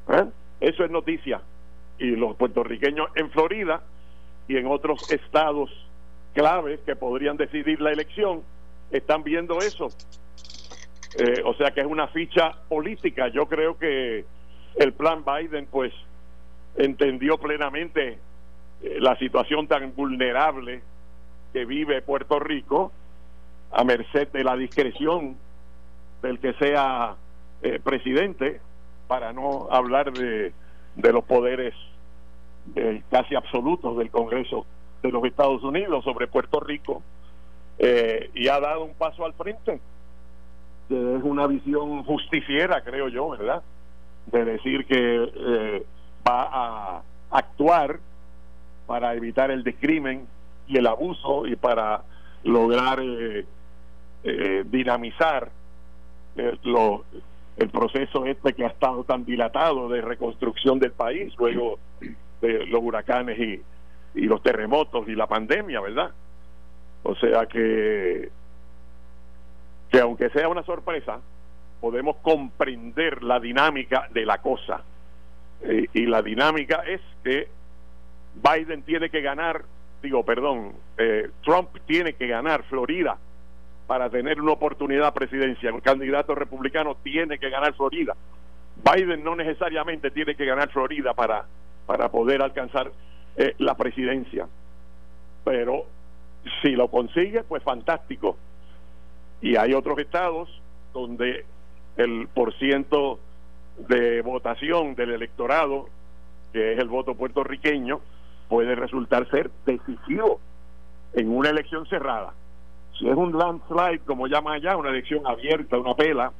¿Eh? 0.10 0.26
Eso 0.60 0.84
es 0.84 0.92
noticia. 0.92 1.42
Y 1.98 2.12
los 2.12 2.36
puertorriqueños 2.36 3.10
en 3.16 3.32
Florida 3.32 3.82
y 4.48 4.58
en 4.58 4.68
otros 4.68 5.12
estados 5.12 5.72
claves 6.34 6.80
que 6.86 6.96
podrían 6.96 7.38
decidir 7.38 7.82
la 7.82 7.92
elección 7.92 8.44
están 8.92 9.24
viendo 9.24 9.58
eso. 9.60 9.88
Eh, 11.18 11.42
o 11.46 11.54
sea 11.56 11.72
que 11.72 11.80
es 11.80 11.88
una 11.88 12.08
ficha 12.10 12.52
política. 12.68 13.30
Yo 13.30 13.48
creo 13.48 13.78
que 13.78 14.26
el 14.76 14.94
plan 14.94 15.24
Biden, 15.24 15.68
pues, 15.68 15.94
entendió 16.76 17.38
plenamente 17.38 18.20
la 19.00 19.18
situación 19.18 19.68
tan 19.68 19.96
vulnerable 19.96 20.82
que 21.54 21.66
vive 21.66 22.02
Puerto 22.02 22.40
Rico 22.40 22.92
a 23.72 23.84
merced 23.84 24.28
de 24.30 24.44
la 24.44 24.56
discreción 24.56 25.38
del 26.22 26.40
que 26.40 26.54
sea 26.54 27.16
eh, 27.62 27.80
presidente, 27.84 28.62
para 29.08 29.34
no 29.34 29.68
hablar 29.70 30.12
de, 30.12 30.54
de 30.96 31.14
los 31.14 31.24
poderes 31.24 31.74
casi 33.12 33.36
absolutos 33.36 33.96
del 33.98 34.10
Congreso 34.10 34.66
de 35.04 35.12
los 35.12 35.24
Estados 35.24 35.64
Unidos 35.64 36.04
sobre 36.04 36.28
Puerto 36.28 36.60
Rico, 36.60 37.04
eh, 37.78 38.32
y 38.34 38.48
ha 38.48 38.60
dado 38.60 38.86
un 38.86 38.94
paso 38.94 39.26
al 39.26 39.34
frente, 39.34 39.80
que 40.88 41.16
es 41.16 41.24
una 41.24 41.48
visión 41.48 42.04
justiciera, 42.04 42.82
creo 42.84 43.10
yo, 43.10 43.30
¿verdad? 43.30 43.62
De 44.28 44.46
decir 44.46 44.86
que 44.86 44.96
eh, 45.36 45.86
va 46.28 46.50
a 46.52 47.02
actuar 47.32 48.00
para 48.88 49.14
evitar 49.16 49.52
el 49.52 49.64
discrimen 49.64 50.28
y 50.68 50.78
el 50.78 50.88
abuso 50.88 51.46
y 51.46 51.56
para 51.56 52.04
lograr 52.44 53.00
eh, 53.02 54.64
dinamizar 54.66 55.50
lo, 56.64 57.06
el 57.58 57.70
proceso 57.70 58.26
este 58.26 58.54
que 58.54 58.66
ha 58.66 58.70
estado 58.70 59.04
tan 59.04 59.26
dilatado 59.26 59.88
de 59.90 60.02
reconstrucción 60.02 60.80
del 60.80 60.92
país 60.92 61.34
luego 61.38 61.80
de 62.42 62.66
los 62.66 62.82
huracanes 62.82 63.40
y, 63.40 63.62
y 64.16 64.26
los 64.26 64.42
terremotos 64.44 65.08
y 65.08 65.16
la 65.16 65.28
pandemia, 65.28 65.80
¿verdad? 65.82 66.12
O 67.04 67.16
sea 67.16 67.46
que 67.46 68.30
que 69.90 70.00
aunque 70.00 70.30
sea 70.32 70.50
una 70.50 70.64
sorpresa, 70.64 71.20
podemos 71.80 72.18
comprender 72.18 73.24
la 73.24 73.40
dinámica 73.40 74.08
de 74.12 74.26
la 74.26 74.42
cosa. 74.42 74.82
Eh, 75.62 75.88
y 75.94 76.06
la 76.06 76.22
dinámica 76.22 76.84
es 76.88 77.02
que 77.24 77.48
Biden 78.36 78.84
tiene 78.84 79.10
que 79.10 79.22
ganar, 79.22 79.64
digo, 80.02 80.24
perdón, 80.24 80.74
eh, 80.98 81.30
Trump 81.44 81.70
tiene 81.86 82.14
que 82.14 82.28
ganar 82.28 82.64
Florida 82.64 83.18
para 83.88 84.10
tener 84.10 84.42
una 84.42 84.54
oportunidad 84.54 85.14
presidencial. 85.14 85.76
Un 85.76 85.82
candidato 85.82 86.36
republicano 86.36 86.98
tiene 87.04 87.38
que 87.38 87.50
ganar 87.50 87.74
Florida. 87.76 88.16
Biden 88.84 89.24
no 89.24 89.36
necesariamente 89.36 90.12
tiene 90.12 90.36
que 90.36 90.46
ganar 90.46 90.70
Florida 90.70 91.14
para, 91.14 91.46
para 91.86 92.10
poder 92.10 92.42
alcanzar 92.42 92.92
eh, 93.38 93.54
la 93.60 93.76
presidencia. 93.76 94.48
Pero 95.44 95.86
si 96.62 96.72
lo 96.72 96.90
consigue, 96.90 97.44
pues 97.44 97.64
fantástico. 97.64 98.38
Y 99.42 99.56
hay 99.56 99.74
otros 99.74 100.00
estados 100.00 100.50
donde 100.94 101.46
el 101.98 102.28
porciento 102.34 103.20
de 103.78 104.22
votación 104.22 104.96
del 104.96 105.12
electorado, 105.12 105.88
que 106.54 106.74
es 106.74 106.80
el 106.80 106.88
voto 106.88 107.16
puertorriqueño, 107.16 108.02
puede 108.48 108.76
resultar 108.76 109.30
ser 109.30 109.52
decisivo 109.66 110.40
en 111.14 111.30
una 111.30 111.50
elección 111.50 111.86
cerrada. 111.88 112.34
Si 112.98 113.08
es 113.08 113.16
un 113.16 113.38
landslide, 113.38 114.00
como 114.06 114.28
llaman 114.28 114.56
allá, 114.56 114.78
una 114.78 114.90
elección 114.90 115.26
abierta, 115.26 115.78
una 115.78 115.96
pela, 115.96 116.32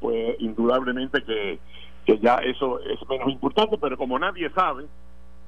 pues 0.00 0.36
indudablemente 0.40 1.22
que, 1.22 1.58
que 2.04 2.18
ya 2.18 2.36
eso 2.36 2.80
es 2.80 2.98
menos 3.08 3.30
importante, 3.30 3.78
pero 3.78 3.96
como 3.96 4.18
nadie 4.18 4.50
sabe, 4.50 4.86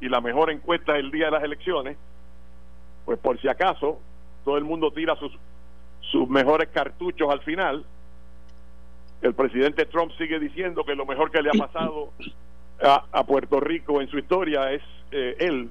y 0.01 0.09
la 0.09 0.21
mejor 0.21 0.51
encuesta 0.51 0.97
el 0.97 1.11
día 1.11 1.27
de 1.27 1.31
las 1.33 1.45
elecciones, 1.45 1.97
pues 3.05 3.19
por 3.19 3.41
si 3.41 3.49
acaso 3.49 3.99
todo 4.45 4.57
el 4.57 4.65
mundo 4.65 4.91
tira 4.91 5.17
sus, 5.17 5.33
sus 6.01 6.29
mejores 6.29 6.69
cartuchos 6.69 7.29
al 7.31 7.41
final. 7.41 7.85
El 9.23 9.35
presidente 9.35 9.87
Trump 9.87 10.13
sigue 10.19 10.39
diciendo 10.39 10.85
que 10.85 10.95
lo 10.95 11.07
mejor 11.07 11.31
que 11.31 11.43
le 11.43 11.51
ha 11.51 11.59
pasado 11.59 12.11
a, 12.85 13.25
Puerto 13.25 13.61
Rico 13.61 14.01
en 14.01 14.09
su 14.09 14.19
historia 14.19 14.71
es 14.73 14.83
eh, 15.11 15.37
él, 15.39 15.71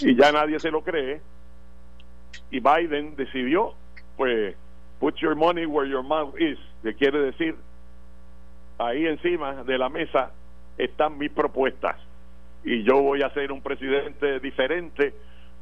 y 0.00 0.16
ya 0.16 0.32
nadie 0.32 0.58
se 0.58 0.70
lo 0.70 0.82
cree. 0.82 1.20
Y 2.50 2.60
Biden 2.60 3.16
decidió, 3.16 3.74
pues, 4.16 4.54
put 5.00 5.16
your 5.16 5.34
money 5.34 5.66
where 5.66 5.88
your 5.88 6.02
mouth 6.02 6.34
is, 6.38 6.58
que 6.82 6.94
quiere 6.94 7.18
decir, 7.20 7.56
ahí 8.78 9.06
encima 9.06 9.64
de 9.64 9.78
la 9.78 9.88
mesa 9.88 10.32
están 10.78 11.18
mis 11.18 11.30
propuestas. 11.30 11.96
Y 12.64 12.84
yo 12.84 13.00
voy 13.00 13.22
a 13.22 13.30
ser 13.30 13.50
un 13.50 13.62
presidente 13.62 14.38
diferente 14.40 15.14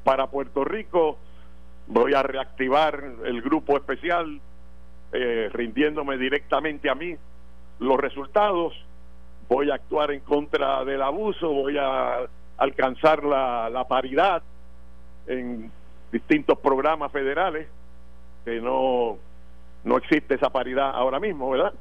para 0.05 0.27
Puerto 0.27 0.65
Rico, 0.65 1.19
voy 1.87 2.15
a 2.15 2.23
reactivar 2.23 3.03
el 3.25 3.41
grupo 3.43 3.77
especial, 3.77 4.41
eh, 5.13 5.49
rindiéndome 5.53 6.19
directamente 6.19 6.91
a 6.91 6.95
mí 6.95 7.17
los 7.79 7.99
resultados, 7.99 8.75
voy 9.51 9.71
a 9.71 9.75
actuar 9.75 10.13
en 10.13 10.21
contra 10.21 10.85
del 10.85 11.03
abuso, 11.03 11.49
voy 11.49 11.77
a 11.77 12.21
alcanzar 12.57 13.25
la, 13.25 13.69
la 13.69 13.87
paridad 13.87 14.43
en 15.27 15.71
distintos 16.13 16.57
programas 16.61 17.11
federales, 17.11 17.67
que 18.45 18.61
no, 18.61 19.19
no 19.83 19.97
existe 19.97 20.37
esa 20.37 20.51
paridad 20.51 20.91
ahora 20.95 21.19
mismo, 21.19 21.51
¿verdad? 21.51 21.73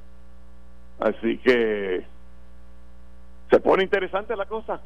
Así 0.99 1.37
que 1.37 2.03
se 3.51 3.59
pone 3.59 3.83
interesante 3.83 4.35
la 4.35 4.47
cosa. 4.47 4.81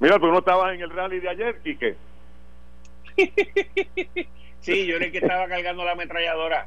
Mira, 0.00 0.18
tú 0.18 0.28
no 0.28 0.38
estabas 0.38 0.74
en 0.74 0.80
el 0.80 0.90
rally 0.90 1.20
de 1.20 1.28
ayer, 1.28 1.60
Quique. 1.60 1.94
sí, 4.60 4.86
yo 4.86 4.96
era 4.96 5.04
el 5.04 5.12
que 5.12 5.18
estaba 5.18 5.46
cargando 5.46 5.84
la 5.84 5.92
ametralladora. 5.92 6.66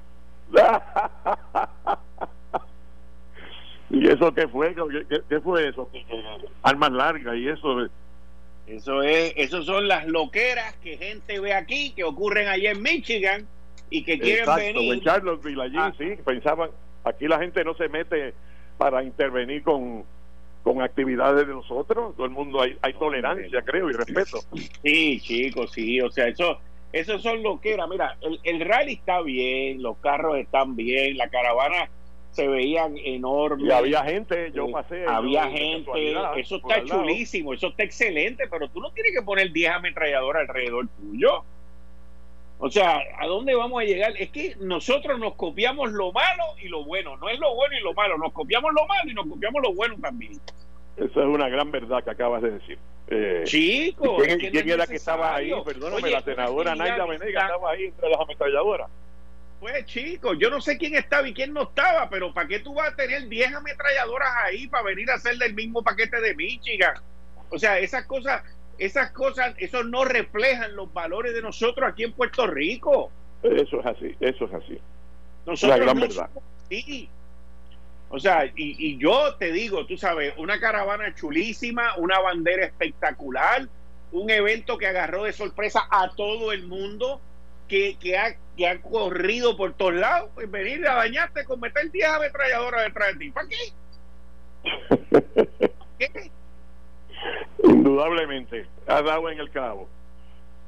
¿Y 4.15 4.23
eso 4.23 4.33
qué 4.33 4.47
fue? 4.47 4.73
¿Qué, 5.29 5.39
fue 5.41 5.67
eso? 5.67 5.89
Armas 6.63 6.91
largas 6.91 7.35
y 7.35 7.49
eso. 7.49 7.87
Eso 8.65 9.03
es, 9.03 9.33
eso 9.35 9.61
son 9.63 9.87
las 9.87 10.07
loqueras 10.07 10.73
que 10.77 10.97
gente 10.97 11.39
ve 11.39 11.53
aquí, 11.53 11.91
que 11.91 12.03
ocurren 12.03 12.47
allá 12.47 12.71
en 12.71 12.81
Michigan 12.81 13.47
y 13.89 14.03
que 14.03 14.17
quieren 14.17 14.39
Exacto, 14.39 14.79
venir. 14.79 14.93
En 14.93 15.01
Charlottesville, 15.01 15.61
allí 15.61 15.77
ah. 15.77 15.93
sí, 15.97 16.15
pensaban, 16.25 16.71
aquí 17.03 17.27
la 17.27 17.39
gente 17.39 17.63
no 17.63 17.75
se 17.75 17.89
mete 17.89 18.33
para 18.77 19.03
intervenir 19.03 19.61
con, 19.61 20.03
con 20.63 20.81
actividades 20.81 21.45
de 21.45 21.53
nosotros, 21.53 22.15
todo 22.15 22.25
el 22.25 22.31
mundo 22.31 22.61
hay, 22.61 22.75
hay 22.81 22.93
tolerancia, 22.93 23.61
creo, 23.61 23.89
y 23.89 23.93
respeto. 23.93 24.39
Sí, 24.81 25.19
chicos, 25.19 25.71
sí, 25.71 26.01
o 26.01 26.09
sea, 26.09 26.27
eso, 26.27 26.59
eso 26.91 27.19
son 27.19 27.43
loqueras. 27.43 27.87
Mira, 27.87 28.17
el, 28.21 28.39
el 28.43 28.61
rally 28.61 28.93
está 28.93 29.21
bien, 29.21 29.83
los 29.83 29.97
carros 29.97 30.37
están 30.37 30.75
bien, 30.75 31.17
la 31.17 31.29
caravana 31.29 31.87
se 32.35 32.49
veían 32.49 32.97
enormes. 32.97 33.65
Y 33.65 33.71
había 33.71 34.03
gente, 34.03 34.51
yo 34.53 34.65
eh, 34.65 34.71
pasé. 34.73 35.05
había 35.07 35.47
gente, 35.49 36.15
eso 36.35 36.57
está 36.57 36.83
chulísimo, 36.83 37.53
eso 37.53 37.67
está 37.67 37.83
excelente, 37.83 38.45
pero 38.51 38.67
tú 38.67 38.81
no 38.81 38.91
tienes 38.91 39.13
que 39.13 39.21
poner 39.21 39.53
10 39.53 39.71
ametralladoras 39.71 40.41
alrededor 40.41 40.87
tuyo. 40.99 41.43
O 42.59 42.69
sea, 42.69 42.99
¿a 43.19 43.27
dónde 43.27 43.55
vamos 43.55 43.81
a 43.81 43.85
llegar? 43.85 44.13
Es 44.17 44.31
que 44.31 44.55
nosotros 44.59 45.17
nos 45.17 45.35
copiamos 45.35 45.93
lo 45.93 46.11
malo 46.11 46.43
y 46.61 46.67
lo 46.67 46.83
bueno, 46.83 47.15
no 47.17 47.29
es 47.29 47.39
lo 47.39 47.55
bueno 47.55 47.77
y 47.77 47.81
lo 47.81 47.93
malo, 47.93 48.17
nos 48.17 48.33
copiamos 48.33 48.73
lo 48.73 48.85
malo 48.85 49.09
y 49.09 49.13
nos 49.13 49.27
copiamos 49.27 49.61
lo 49.61 49.73
bueno 49.73 49.95
también. 50.01 50.33
Esa 50.97 51.19
es 51.21 51.25
una 51.25 51.47
gran 51.47 51.71
verdad 51.71 52.03
que 52.03 52.09
acabas 52.09 52.41
de 52.41 52.51
decir. 52.51 52.77
Eh, 53.07 53.43
Chico, 53.45 54.17
¿quién, 54.17 54.69
era 54.69 54.87
que 54.87 54.95
estaba 54.95 55.35
ahí? 55.35 55.53
Perdóname, 55.63 56.09
la 56.09 56.21
senadora 56.21 56.75
Naida 56.75 57.05
Venegas 57.05 57.43
estaba 57.43 57.71
ahí 57.71 57.85
entre 57.85 58.09
las 58.09 58.19
ametralladoras. 58.19 58.89
Pues 59.65 59.83
chicos, 59.87 60.37
yo 60.39 60.51
no 60.51 60.61
sé 60.61 60.77
quién 60.77 60.93
estaba 60.93 61.27
y 61.27 61.33
quién 61.33 61.51
no 61.51 61.63
estaba, 61.63 62.07
pero 62.07 62.31
¿para 62.31 62.47
qué 62.47 62.59
tú 62.59 62.75
vas 62.75 62.93
a 62.93 62.95
tener 62.95 63.27
10 63.27 63.55
ametralladoras 63.55 64.29
ahí 64.43 64.67
para 64.67 64.83
venir 64.83 65.09
a 65.09 65.15
hacer 65.15 65.39
del 65.39 65.55
mismo 65.55 65.81
paquete 65.81 66.21
de 66.21 66.35
Michigan? 66.35 66.93
O 67.49 67.57
sea, 67.57 67.79
esas 67.79 68.05
cosas, 68.05 68.43
esas 68.77 69.09
cosas, 69.09 69.55
eso 69.57 69.83
no 69.83 70.05
reflejan 70.05 70.75
los 70.75 70.93
valores 70.93 71.33
de 71.33 71.41
nosotros 71.41 71.89
aquí 71.89 72.03
en 72.03 72.11
Puerto 72.11 72.45
Rico. 72.45 73.09
Eso 73.41 73.79
es 73.79 73.85
así, 73.87 74.15
eso 74.19 74.45
es 74.45 74.53
así. 74.53 74.79
Nosotros 75.47 75.79
la 75.79 75.83
gran 75.83 75.99
verdad. 75.99 76.29
Sí. 76.69 77.09
O 78.09 78.19
sea, 78.19 78.45
y, 78.45 78.51
y 78.55 78.99
yo 78.99 79.33
te 79.39 79.51
digo, 79.51 79.87
tú 79.87 79.97
sabes, 79.97 80.35
una 80.37 80.59
caravana 80.59 81.15
chulísima, 81.15 81.95
una 81.97 82.19
bandera 82.19 82.65
espectacular, 82.65 83.67
un 84.11 84.29
evento 84.29 84.77
que 84.77 84.85
agarró 84.85 85.23
de 85.23 85.33
sorpresa 85.33 85.87
a 85.89 86.11
todo 86.11 86.51
el 86.51 86.67
mundo 86.67 87.19
que, 87.67 87.97
que, 87.97 88.17
ha, 88.17 88.35
que 88.55 88.67
ha 88.67 88.81
corrido 88.81 89.57
por 89.57 89.73
todos 89.73 89.93
lados, 89.95 90.29
pues 90.33 90.49
venir 90.49 90.87
a 90.87 90.95
dañarte 90.95 91.45
con 91.45 91.59
meter 91.59 91.91
10 91.91 92.07
ametralladoras 92.07 92.83
detrás 92.83 93.13
de 93.13 93.19
ti. 93.19 93.31
¿Para 93.31 93.47
qué? 93.47 93.73
¿Qué? 95.99 96.31
Indudablemente, 97.63 98.67
ha 98.87 99.01
dado 99.01 99.29
en 99.29 99.39
el 99.39 99.49
cabo. 99.49 99.89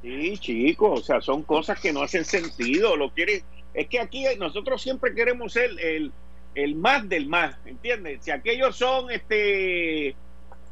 Sí, 0.02 0.38
chicos, 0.38 1.02
o 1.02 1.04
sea, 1.04 1.22
son 1.22 1.44
cosas 1.44 1.80
que 1.80 1.92
no 1.92 2.02
hacen 2.02 2.24
sentido. 2.26 2.96
Lo 2.96 3.12
quiere, 3.12 3.44
es 3.74 3.88
que 3.88 4.00
aquí 4.00 4.26
nosotros 4.38 4.82
siempre 4.82 5.14
queremos 5.14 5.54
ser 5.54 5.72
el, 5.80 6.12
el 6.56 6.76
más 6.76 7.08
del 7.10 7.28
más, 7.28 7.56
¿entiendes? 7.66 8.24
Si 8.24 8.32
aquellos 8.32 8.76
son, 8.76 9.12
este, 9.12 10.16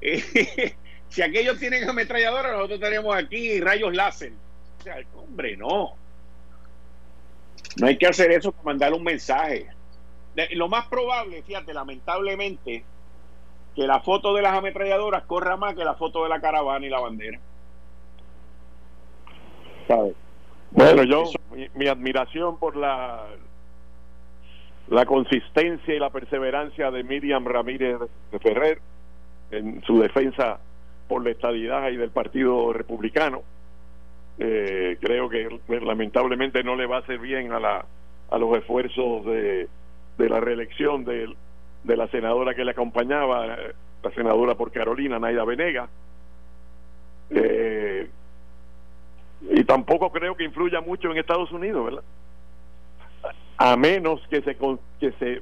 si 1.09 1.21
aquellos 1.21 1.59
tienen 1.59 1.87
ametralladoras, 1.87 2.53
nosotros 2.53 2.79
tenemos 2.79 3.15
aquí 3.15 3.59
rayos 3.59 3.93
láser. 3.93 4.33
sea, 4.83 4.97
hombre, 5.15 5.57
no. 5.57 5.95
No 7.79 7.87
hay 7.87 7.97
que 7.97 8.07
hacer 8.07 8.31
eso 8.31 8.51
para 8.51 8.65
mandar 8.65 8.93
un 8.93 9.03
mensaje. 9.03 9.67
Lo 10.51 10.67
más 10.67 10.87
probable, 10.87 11.43
fíjate, 11.43 11.73
lamentablemente, 11.73 12.83
que 13.75 13.87
la 13.87 13.99
foto 13.99 14.33
de 14.33 14.41
las 14.41 14.53
ametralladoras 14.53 15.23
corra 15.23 15.57
más 15.57 15.75
que 15.75 15.83
la 15.83 15.95
foto 15.95 16.23
de 16.23 16.29
la 16.29 16.39
caravana 16.39 16.85
y 16.85 16.89
la 16.89 16.99
bandera. 16.99 17.39
Bueno, 20.71 21.03
yo, 21.03 21.23
mi, 21.73 21.87
admiración 21.87 22.57
por 22.57 22.75
la, 22.75 23.27
la 24.89 25.05
consistencia 25.05 25.93
y 25.93 25.99
la 25.99 26.09
perseverancia 26.09 26.91
de 26.91 27.03
Miriam 27.03 27.45
Ramírez 27.45 27.97
de 28.31 28.39
Ferrer 28.39 28.81
en 29.51 29.81
su 29.83 29.99
defensa 29.99 30.59
por 31.07 31.23
la 31.23 31.31
estabilidad 31.31 31.89
y 31.91 31.97
del 31.97 32.09
Partido 32.09 32.73
Republicano. 32.73 33.43
Eh, 34.37 34.97
creo 34.99 35.29
que 35.29 35.47
lamentablemente 35.81 36.63
no 36.63 36.75
le 36.75 36.85
va 36.85 36.97
a 36.97 36.99
hacer 36.99 37.19
bien 37.19 37.53
a, 37.53 37.59
la, 37.59 37.85
a 38.29 38.37
los 38.37 38.57
esfuerzos 38.57 39.25
de, 39.25 39.69
de 40.17 40.29
la 40.29 40.39
reelección 40.39 41.05
de, 41.05 41.33
de 41.83 41.97
la 41.97 42.07
senadora 42.07 42.53
que 42.53 42.65
le 42.65 42.71
acompañaba, 42.71 43.57
la 44.03 44.11
senadora 44.11 44.55
por 44.55 44.71
Carolina, 44.71 45.19
Naida 45.19 45.45
Venega. 45.45 45.87
Eh, 47.29 48.09
y 49.49 49.63
tampoco 49.63 50.11
creo 50.11 50.35
que 50.35 50.43
influya 50.43 50.81
mucho 50.81 51.11
en 51.11 51.17
Estados 51.17 51.51
Unidos, 51.51 51.85
¿verdad? 51.85 52.03
A 53.57 53.77
menos 53.77 54.21
que 54.29 54.41
se, 54.41 54.57
que 54.99 55.11
se 55.19 55.41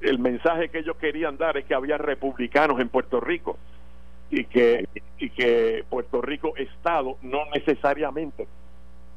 el 0.00 0.18
mensaje 0.18 0.68
que 0.68 0.78
ellos 0.78 0.96
querían 0.96 1.36
dar 1.36 1.56
es 1.56 1.64
que 1.64 1.74
había 1.74 1.98
republicanos 1.98 2.80
en 2.80 2.88
Puerto 2.88 3.20
Rico 3.20 3.58
y 4.30 4.44
que 4.44 4.88
y 5.18 5.30
que 5.30 5.84
Puerto 5.88 6.20
Rico 6.20 6.56
estado 6.56 7.16
no 7.22 7.46
necesariamente 7.54 8.46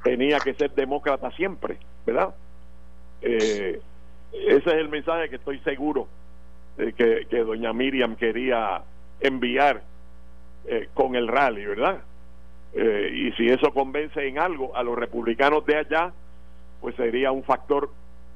tenía 0.03 0.39
que 0.39 0.53
ser 0.53 0.71
demócrata 0.71 1.31
siempre, 1.31 1.77
¿verdad? 2.05 2.33
Eh, 3.21 3.81
ese 4.31 4.69
es 4.69 4.75
el 4.75 4.89
mensaje 4.89 5.29
que 5.29 5.35
estoy 5.37 5.59
seguro 5.59 6.07
que, 6.77 7.27
que 7.29 7.43
doña 7.43 7.73
Miriam 7.73 8.15
quería 8.15 8.81
enviar 9.19 9.83
eh, 10.65 10.89
con 10.93 11.15
el 11.15 11.27
rally, 11.27 11.65
¿verdad? 11.65 12.01
Eh, 12.73 13.11
y 13.13 13.31
si 13.33 13.47
eso 13.47 13.73
convence 13.73 14.27
en 14.27 14.39
algo 14.39 14.75
a 14.75 14.83
los 14.83 14.97
republicanos 14.97 15.65
de 15.65 15.77
allá, 15.77 16.13
pues 16.81 16.95
sería 16.95 17.31
un 17.31 17.43
factor 17.43 17.89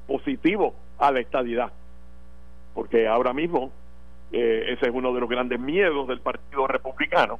positivo 0.06 0.74
a 0.98 1.12
la 1.12 1.20
estadidad. 1.20 1.72
Porque 2.74 3.06
ahora 3.06 3.32
mismo 3.32 3.70
eh, 4.34 4.72
ese 4.72 4.86
es 4.86 4.92
uno 4.92 5.12
de 5.12 5.20
los 5.20 5.28
grandes 5.28 5.60
miedos 5.60 6.08
del 6.08 6.20
Partido 6.20 6.66
Republicano, 6.66 7.38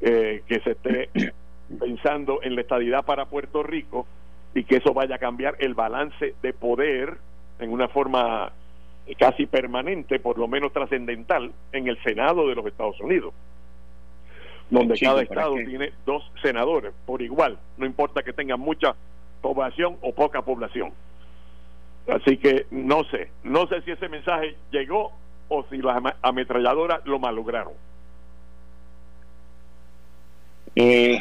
eh, 0.00 0.42
que 0.46 0.60
se 0.60 0.72
esté 0.72 1.10
pensando 1.78 2.40
en 2.42 2.54
la 2.54 2.60
estadidad 2.62 3.04
para 3.04 3.26
Puerto 3.26 3.62
Rico 3.62 4.06
y 4.54 4.64
que 4.64 4.76
eso 4.76 4.94
vaya 4.94 5.16
a 5.16 5.18
cambiar 5.18 5.56
el 5.58 5.74
balance 5.74 6.34
de 6.42 6.52
poder 6.52 7.16
en 7.58 7.72
una 7.72 7.88
forma 7.88 8.52
casi 9.18 9.46
permanente, 9.46 10.20
por 10.20 10.38
lo 10.38 10.48
menos 10.48 10.72
trascendental, 10.72 11.52
en 11.72 11.88
el 11.88 12.00
Senado 12.02 12.46
de 12.48 12.54
los 12.54 12.66
Estados 12.66 13.00
Unidos 13.00 13.34
donde 14.70 14.98
cada 14.98 15.22
estado 15.22 15.54
tiene 15.54 15.92
dos 16.04 16.22
senadores 16.42 16.92
por 17.06 17.22
igual, 17.22 17.58
no 17.76 17.86
importa 17.86 18.22
que 18.22 18.32
tengan 18.32 18.60
mucha 18.60 18.94
población 19.40 19.96
o 20.02 20.12
poca 20.12 20.42
población. 20.42 20.92
Así 22.08 22.36
que 22.38 22.66
no 22.70 23.04
sé, 23.04 23.30
no 23.44 23.66
sé 23.66 23.82
si 23.82 23.92
ese 23.92 24.08
mensaje 24.08 24.56
llegó 24.70 25.12
o 25.48 25.64
si 25.70 25.78
las 25.78 26.02
ametralladoras 26.22 27.00
lo 27.04 27.18
malograron. 27.18 27.72
Eh, 30.76 31.18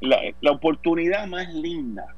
la, 0.00 0.52
oportunidad 0.52 1.26
más 1.26 1.52
linda 1.52 2.14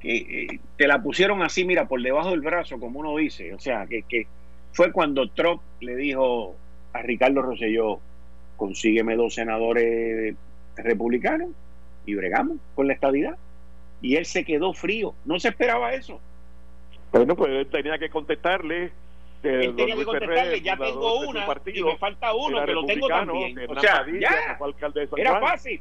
que 0.00 0.16
eh, 0.16 0.60
te 0.76 0.86
la 0.86 1.02
pusieron 1.02 1.42
así, 1.42 1.64
mira, 1.64 1.86
por 1.88 2.00
debajo 2.00 2.30
del 2.30 2.40
brazo, 2.40 2.78
como 2.78 3.00
uno 3.00 3.16
dice, 3.16 3.52
o 3.52 3.58
sea, 3.58 3.86
que, 3.86 4.26
fue 4.72 4.92
cuando 4.92 5.28
Trump 5.30 5.60
le 5.80 5.96
dijo 5.96 6.54
a 6.92 7.02
Ricardo 7.02 7.42
Rosselló, 7.42 8.00
consígueme 8.56 9.16
dos 9.16 9.34
senadores 9.34 10.34
republicanos 10.76 11.50
y 12.06 12.14
bregamos 12.14 12.58
con 12.74 12.86
la 12.86 12.94
estadidad. 12.94 13.36
Y 14.00 14.16
él 14.16 14.24
se 14.24 14.44
quedó 14.44 14.72
frío, 14.72 15.14
no 15.24 15.38
se 15.40 15.48
esperaba 15.48 15.92
eso. 15.92 16.20
Bueno, 17.12 17.34
pues 17.34 17.50
él 17.50 17.66
tenía 17.66 17.98
que 17.98 18.10
contestarle. 18.10 18.92
Que 19.42 19.64
él 19.64 19.76
tenía 19.76 19.96
que 19.96 20.04
contestarle, 20.04 20.60
ya 20.60 20.76
tengo 20.76 21.20
una 21.20 21.46
y 21.66 21.82
me 21.82 21.96
falta 21.96 22.34
uno 22.34 22.64
que 22.64 22.72
lo 22.72 22.84
tengo 22.84 23.08
también. 23.08 23.58
O 23.68 23.80
sea, 23.80 24.04
ya, 24.18 24.58
era 25.16 25.40
fácil. 25.40 25.80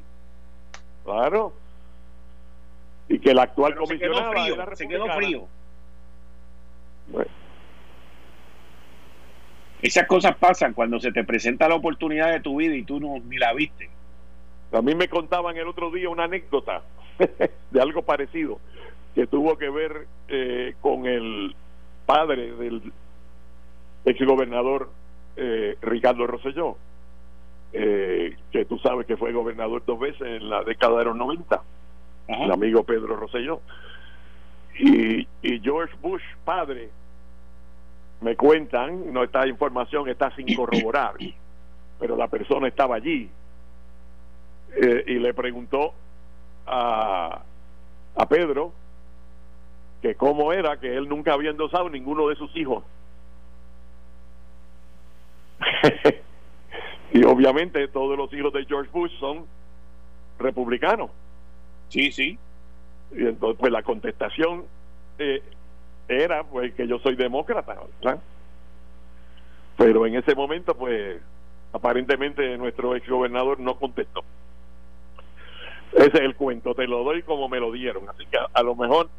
Claro. 1.04 1.54
Y 3.08 3.20
que 3.20 3.32
el 3.32 3.40
actual 3.40 3.76
comisionado 3.76 4.76
se 4.76 4.88
quedó 4.88 5.08
frío. 5.14 5.48
Bueno. 7.08 7.30
Esas 9.82 10.08
cosas 10.08 10.36
pasan 10.36 10.74
cuando 10.74 11.00
se 11.00 11.12
te 11.12 11.24
presenta 11.24 11.70
la 11.70 11.76
oportunidad 11.76 12.32
de 12.32 12.42
tu 12.42 12.58
vida 12.58 12.76
y 12.76 12.84
tú 12.84 13.00
no 13.00 13.18
ni 13.20 13.38
la 13.38 13.54
viste. 13.54 13.90
A 14.72 14.82
mí 14.82 14.94
me 14.94 15.08
contaban 15.08 15.56
el 15.58 15.68
otro 15.68 15.90
día 15.90 16.10
una 16.10 16.26
anécdota 16.26 16.84
de 17.72 17.82
algo 17.82 18.04
parecido 18.04 18.60
que 19.16 19.28
tuvo 19.28 19.58
que 19.58 19.70
ver 19.70 20.08
eh, 20.28 20.76
con 20.82 21.06
el 21.06 21.56
padre 22.06 22.54
del 22.54 22.92
exgobernador 24.06 24.90
eh, 25.36 25.78
Ricardo 25.82 26.28
Rosselló, 26.28 26.78
eh, 27.74 28.36
que 28.52 28.66
tú 28.66 28.78
sabes 28.80 29.06
que 29.06 29.18
fue 29.18 29.32
gobernador 29.32 29.84
dos 29.86 30.00
veces 30.00 30.22
en 30.22 30.50
la 30.50 30.64
década 30.64 31.00
de 31.00 31.06
los 31.06 31.16
90, 31.16 31.62
el 32.28 32.52
amigo 32.52 32.84
Pedro 32.84 33.16
Rosselló. 33.16 33.62
Y, 34.78 35.28
y 35.42 35.60
George 35.62 35.94
Bush, 36.02 36.24
padre, 36.46 36.90
me 38.22 38.36
cuentan, 38.36 39.14
no 39.14 39.24
esta 39.24 39.48
información 39.48 40.10
está 40.10 40.34
sin 40.36 40.54
corroborar, 40.56 41.14
pero 42.00 42.16
la 42.16 42.28
persona 42.28 42.68
estaba 42.68 42.96
allí 42.96 43.30
eh, 44.76 45.04
y 45.08 45.20
le 45.20 45.34
preguntó 45.34 45.94
a, 46.66 47.42
a 48.16 48.26
Pedro 48.28 48.74
que 50.02 50.16
cómo 50.16 50.54
era 50.54 50.80
que 50.80 50.96
él 50.96 51.10
nunca 51.10 51.34
había 51.34 51.52
endosado 51.52 51.90
ninguno 51.90 52.28
de 52.28 52.36
sus 52.36 52.56
hijos. 52.56 52.84
y 57.14 57.24
obviamente 57.24 57.88
todos 57.88 58.18
los 58.18 58.32
hijos 58.34 58.54
de 58.54 58.66
George 58.66 58.90
Bush 58.92 59.12
son 59.20 59.46
republicanos. 60.40 61.12
Sí, 61.90 62.12
sí. 62.12 62.38
Y 63.12 63.26
entonces, 63.26 63.58
pues 63.60 63.72
la 63.72 63.84
contestación 63.84 64.66
eh, 65.18 65.42
era 66.08 66.44
pues 66.44 66.74
que 66.74 66.88
yo 66.88 67.00
soy 67.00 67.16
demócrata, 67.16 67.78
Pero 69.78 70.06
en 70.06 70.16
ese 70.16 70.36
momento, 70.36 70.76
pues, 70.76 71.22
aparentemente 71.74 72.58
nuestro 72.58 72.96
exgobernador 72.96 73.60
no 73.60 73.78
contestó. 73.78 74.24
Ese 75.94 76.08
es 76.08 76.22
el 76.22 76.36
cuento, 76.36 76.76
te 76.76 76.88
lo 76.88 77.04
doy 77.04 77.24
como 77.24 77.50
me 77.50 77.60
lo 77.60 77.72
dieron. 77.72 78.08
Así 78.10 78.26
que 78.26 78.38
a, 78.38 78.64
lo 78.64 78.76
mejor 78.76 79.10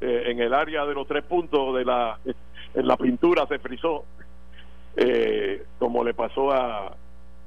eh, 0.00 0.22
en 0.26 0.40
el 0.40 0.54
área 0.54 0.84
de 0.86 0.94
los 0.94 1.06
tres 1.06 1.24
puntos 1.24 1.76
de 1.76 1.84
la 1.84 2.18
en 2.74 2.86
la 2.86 2.96
pintura 2.96 3.46
se 3.46 3.58
frizó, 3.58 4.04
eh, 4.96 5.64
como 5.78 6.04
le 6.04 6.14
pasó 6.14 6.52
a, 6.52 6.94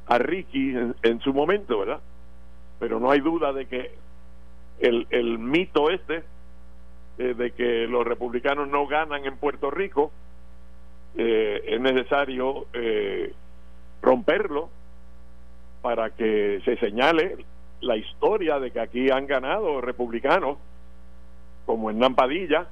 a 0.07 0.17
Ricky 0.17 0.75
en, 1.01 1.19
su 1.21 1.33
momento, 1.33 1.79
¿verdad? 1.79 2.01
Pero 2.79 2.99
no 2.99 3.09
hay 3.09 3.21
duda 3.21 3.53
de 3.53 3.65
que 3.67 3.91
el, 4.79 5.07
el 5.11 5.39
mito 5.39 5.89
este 5.89 6.23
eh, 7.17 7.35
de 7.35 7.51
que 7.51 7.85
los 7.87 8.05
republicanos 8.05 8.67
no 8.67 8.87
ganan 8.87 9.23
en 9.25 9.37
Puerto 9.37 9.69
Rico, 9.69 10.11
eh, 11.15 11.63
es 11.67 11.79
necesario 11.79 12.65
eh, 12.73 13.31
romperlo 14.01 14.69
para 15.83 16.09
que 16.09 16.59
se 16.65 16.75
señale 16.77 17.45
la 17.81 17.97
historia 17.97 18.59
de 18.59 18.71
que 18.71 18.79
aquí 18.79 19.11
han 19.11 19.27
ganado 19.27 19.79
republicanos, 19.79 20.57
como 21.65 21.89
Hernán 21.89 22.15
Padilla, 22.15 22.67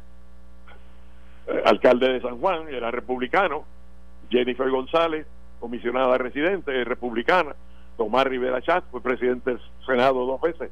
alcalde 1.66 2.14
de 2.14 2.22
San 2.22 2.40
Juan, 2.40 2.68
era 2.70 2.92
republicano, 2.92 3.66
Jennifer 4.30 4.70
González, 4.70 5.28
comisionada 5.60 6.18
residente, 6.18 6.84
republicana, 6.84 7.56
Tomás 7.98 8.26
Rivera 8.26 8.62
Chat, 8.62 8.84
fue 8.90 9.02
presidente 9.02 9.52
del 9.52 9.62
Senado 9.86 10.26
dos 10.26 10.42
veces 10.42 10.72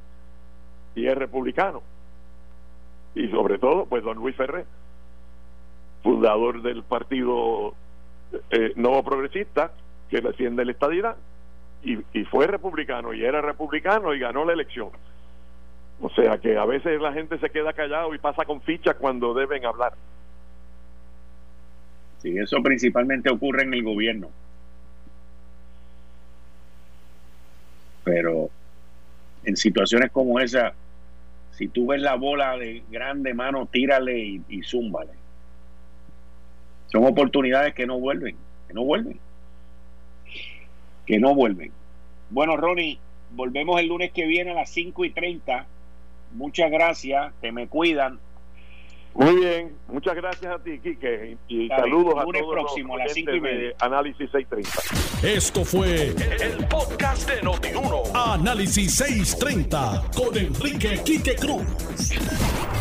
y 0.95 1.07
es 1.07 1.15
republicano. 1.15 1.81
Y 3.15 3.27
sobre 3.29 3.57
todo 3.57 3.85
pues 3.85 4.03
don 4.03 4.17
Luis 4.17 4.35
Ferrer 4.35 4.65
fundador 6.03 6.61
del 6.61 6.83
partido 6.83 7.73
eh, 8.51 8.73
nuevo 8.75 9.03
progresista 9.03 9.71
que 10.09 10.21
defiende 10.21 10.63
la 10.65 10.71
estadidad 10.71 11.17
y, 11.83 11.99
y 12.13 12.23
fue 12.25 12.47
republicano 12.47 13.13
y 13.13 13.23
era 13.23 13.41
republicano 13.41 14.13
y 14.13 14.19
ganó 14.19 14.45
la 14.45 14.53
elección 14.53 14.89
o 16.01 16.09
sea 16.09 16.37
que 16.37 16.57
a 16.57 16.65
veces 16.65 16.99
la 17.01 17.13
gente 17.13 17.37
se 17.39 17.49
queda 17.49 17.73
callado 17.73 18.13
y 18.13 18.19
pasa 18.19 18.45
con 18.45 18.61
ficha 18.61 18.93
cuando 18.93 19.33
deben 19.33 19.65
hablar 19.65 19.93
sí 22.21 22.37
eso 22.37 22.61
principalmente 22.63 23.29
ocurre 23.29 23.63
en 23.63 23.73
el 23.73 23.83
gobierno 23.83 24.29
pero 28.03 28.49
en 29.43 29.55
situaciones 29.55 30.11
como 30.11 30.39
esa, 30.39 30.73
si 31.51 31.67
tú 31.67 31.87
ves 31.87 32.01
la 32.01 32.15
bola 32.15 32.57
de 32.57 32.83
grande 32.89 33.33
mano, 33.33 33.67
tírale 33.67 34.17
y, 34.19 34.41
y 34.49 34.63
zúmbale. 34.63 35.11
Son 36.87 37.05
oportunidades 37.05 37.75
que 37.75 37.85
no 37.85 37.99
vuelven, 37.99 38.35
que 38.67 38.73
no 38.73 38.83
vuelven. 38.83 39.19
Que 41.05 41.19
no 41.19 41.35
vuelven. 41.35 41.71
Bueno, 42.31 42.57
Ronnie, 42.57 42.99
volvemos 43.31 43.79
el 43.79 43.87
lunes 43.87 44.11
que 44.11 44.25
viene 44.25 44.51
a 44.51 44.55
las 44.55 44.69
5 44.71 45.05
y 45.05 45.11
30. 45.11 45.67
Muchas 46.31 46.71
gracias, 46.71 47.33
te 47.41 47.51
me 47.51 47.67
cuidan. 47.67 48.19
Muy 49.13 49.35
bien, 49.35 49.75
muchas 49.87 50.15
gracias 50.15 50.53
a 50.53 50.59
ti, 50.59 50.79
Quique, 50.79 51.35
y 51.47 51.67
saludos 51.67 52.15
a 52.17 52.23
todos 52.23 52.53
próximo, 52.53 52.95
a 52.95 52.99
las 52.99 53.13
5 53.13 53.31
y 53.33 53.41
media. 53.41 53.75
Análisis 53.79 54.29
630. 54.31 55.27
Esto 55.27 55.65
fue 55.65 56.07
el, 56.07 56.67
podcast 56.67 57.29
de 57.29 57.41
Notiuno. 57.41 58.03
Análisis 58.13 58.95
630 58.95 60.03
con 60.15 60.37
Enrique 60.37 61.01
Quique 61.03 61.35
Cruz. 61.35 61.65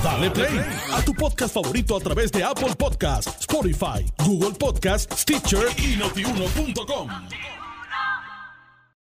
Dale 0.04 0.30
play 0.30 0.60
a 0.92 1.02
tu 1.04 1.12
podcast 1.14 1.54
favorito 1.54 1.96
a 1.96 2.00
través 2.00 2.30
de 2.30 2.44
Apple 2.44 2.74
Podcasts, 2.78 3.40
Spotify, 3.40 4.04
Google 4.24 4.56
Podcasts, 4.56 5.22
Stitcher 5.22 5.66
y 5.78 5.96
notiuno.com. 5.96 7.08